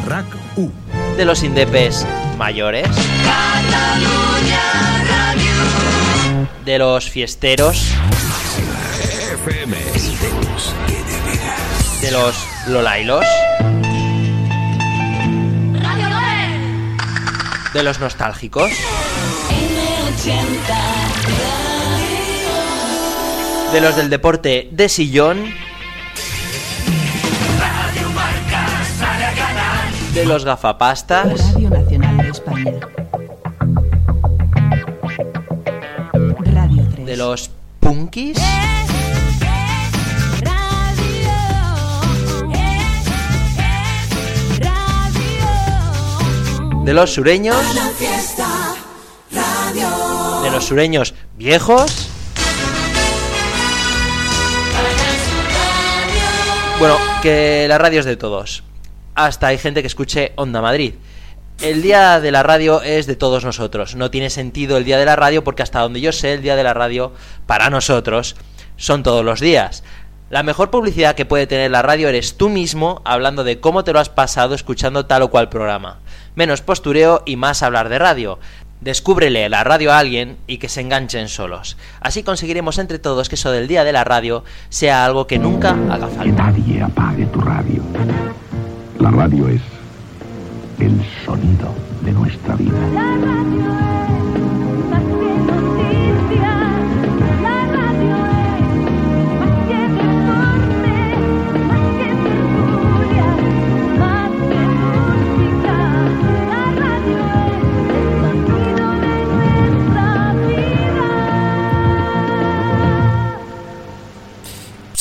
[0.06, 0.26] Rack
[0.56, 0.70] U.
[1.16, 2.88] De los indepes mayores.
[6.66, 7.86] De los fiesteros.
[9.32, 9.91] FM.
[12.02, 12.34] De los
[12.66, 13.24] lolailos.
[17.72, 18.72] De los nostálgicos.
[23.72, 25.44] De los del deporte de sillón.
[30.12, 31.54] De los gafapastas.
[31.54, 32.72] Radio Nacional de España.
[36.52, 37.06] Radio 3.
[37.06, 38.38] De los punkis.
[46.84, 47.56] De los sureños.
[50.42, 52.08] De los sureños viejos.
[56.80, 58.64] Bueno, que la radio es de todos.
[59.14, 60.94] Hasta hay gente que escuche Onda Madrid.
[61.60, 63.94] El día de la radio es de todos nosotros.
[63.94, 66.56] No tiene sentido el día de la radio porque hasta donde yo sé, el día
[66.56, 67.12] de la radio
[67.46, 68.34] para nosotros
[68.76, 69.84] son todos los días.
[70.30, 73.92] La mejor publicidad que puede tener la radio eres tú mismo hablando de cómo te
[73.92, 76.00] lo has pasado escuchando tal o cual programa.
[76.34, 78.38] Menos postureo y más hablar de radio.
[78.80, 81.76] Descúbrele la radio a alguien y que se enganchen solos.
[82.00, 85.70] Así conseguiremos entre todos que eso del día de la radio sea algo que nunca
[85.90, 86.42] haga Que falta.
[86.50, 87.82] nadie apague tu radio.
[88.98, 89.60] La radio es
[90.80, 94.01] el sonido de nuestra vida.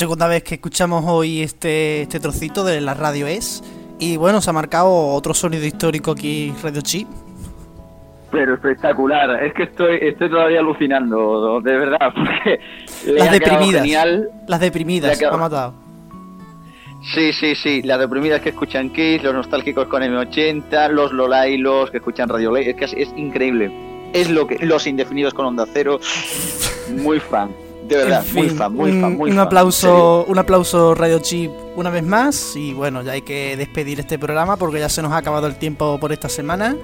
[0.01, 3.63] Segunda vez que escuchamos hoy este, este trocito de la radio es.
[3.99, 7.07] Y bueno, se ha marcado otro sonido histórico aquí, Radio Chip.
[8.31, 12.59] Pero espectacular, es que estoy, estoy todavía alucinando, de verdad, porque
[13.05, 13.83] Las deprimidas.
[13.83, 14.29] genial.
[14.47, 15.73] Las deprimidas, quedado- ha matado.
[17.13, 21.97] Sí, sí, sí, las deprimidas que escuchan Kiss, los nostálgicos con M80, los Lolailos que
[21.97, 23.71] escuchan Radio Ley, es que es, es increíble.
[24.13, 25.99] Es lo que los indefinidos con Onda Cero,
[27.03, 27.51] muy fan,
[27.97, 30.95] de verdad, En muy fin, fan, muy un, fan, muy un fan, aplauso, un aplauso
[30.95, 34.89] Radio Chip una vez más y bueno, ya hay que despedir este programa porque ya
[34.89, 36.75] se nos ha acabado el tiempo por esta semana.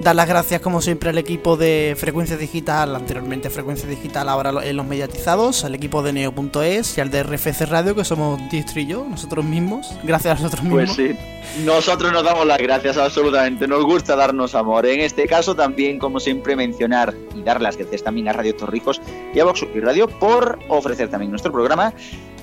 [0.00, 4.74] Dar las gracias como siempre al equipo de Frecuencia Digital, anteriormente Frecuencia Digital, ahora en
[4.74, 8.86] los mediatizados, al equipo de Neo.es y al de RFC Radio, que somos Diestro y
[8.86, 9.92] yo, nosotros mismos.
[10.02, 10.96] Gracias a nosotros mismos.
[10.96, 14.86] Pues sí, nosotros nos damos las gracias absolutamente, nos gusta darnos amor.
[14.86, 19.02] En este caso también, como siempre, mencionar y dar las gracias también a Radio Torrijos
[19.34, 21.92] y a Vox y Radio por ofrecer también nuestro programa.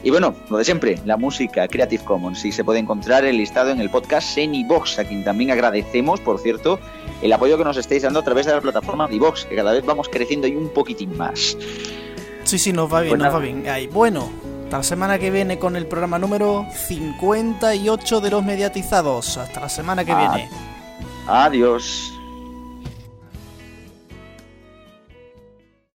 [0.07, 3.71] Y bueno, lo de siempre, la música Creative Commons, y se puede encontrar el listado
[3.71, 6.79] en el podcast en iVox, a quien también agradecemos, por cierto,
[7.21, 9.73] el apoyo que nos estáis dando a través de la plataforma de iVox, que cada
[9.73, 11.57] vez vamos creciendo y un poquitín más.
[12.45, 13.67] Sí, sí, nos va bien, Pues nos va bien.
[13.67, 13.87] Ahí.
[13.87, 14.29] Bueno,
[14.63, 19.35] hasta la semana que viene con el programa número 58 de los mediatizados.
[19.37, 20.31] Hasta la semana que Ah.
[20.35, 20.49] viene.
[21.27, 22.16] Adiós.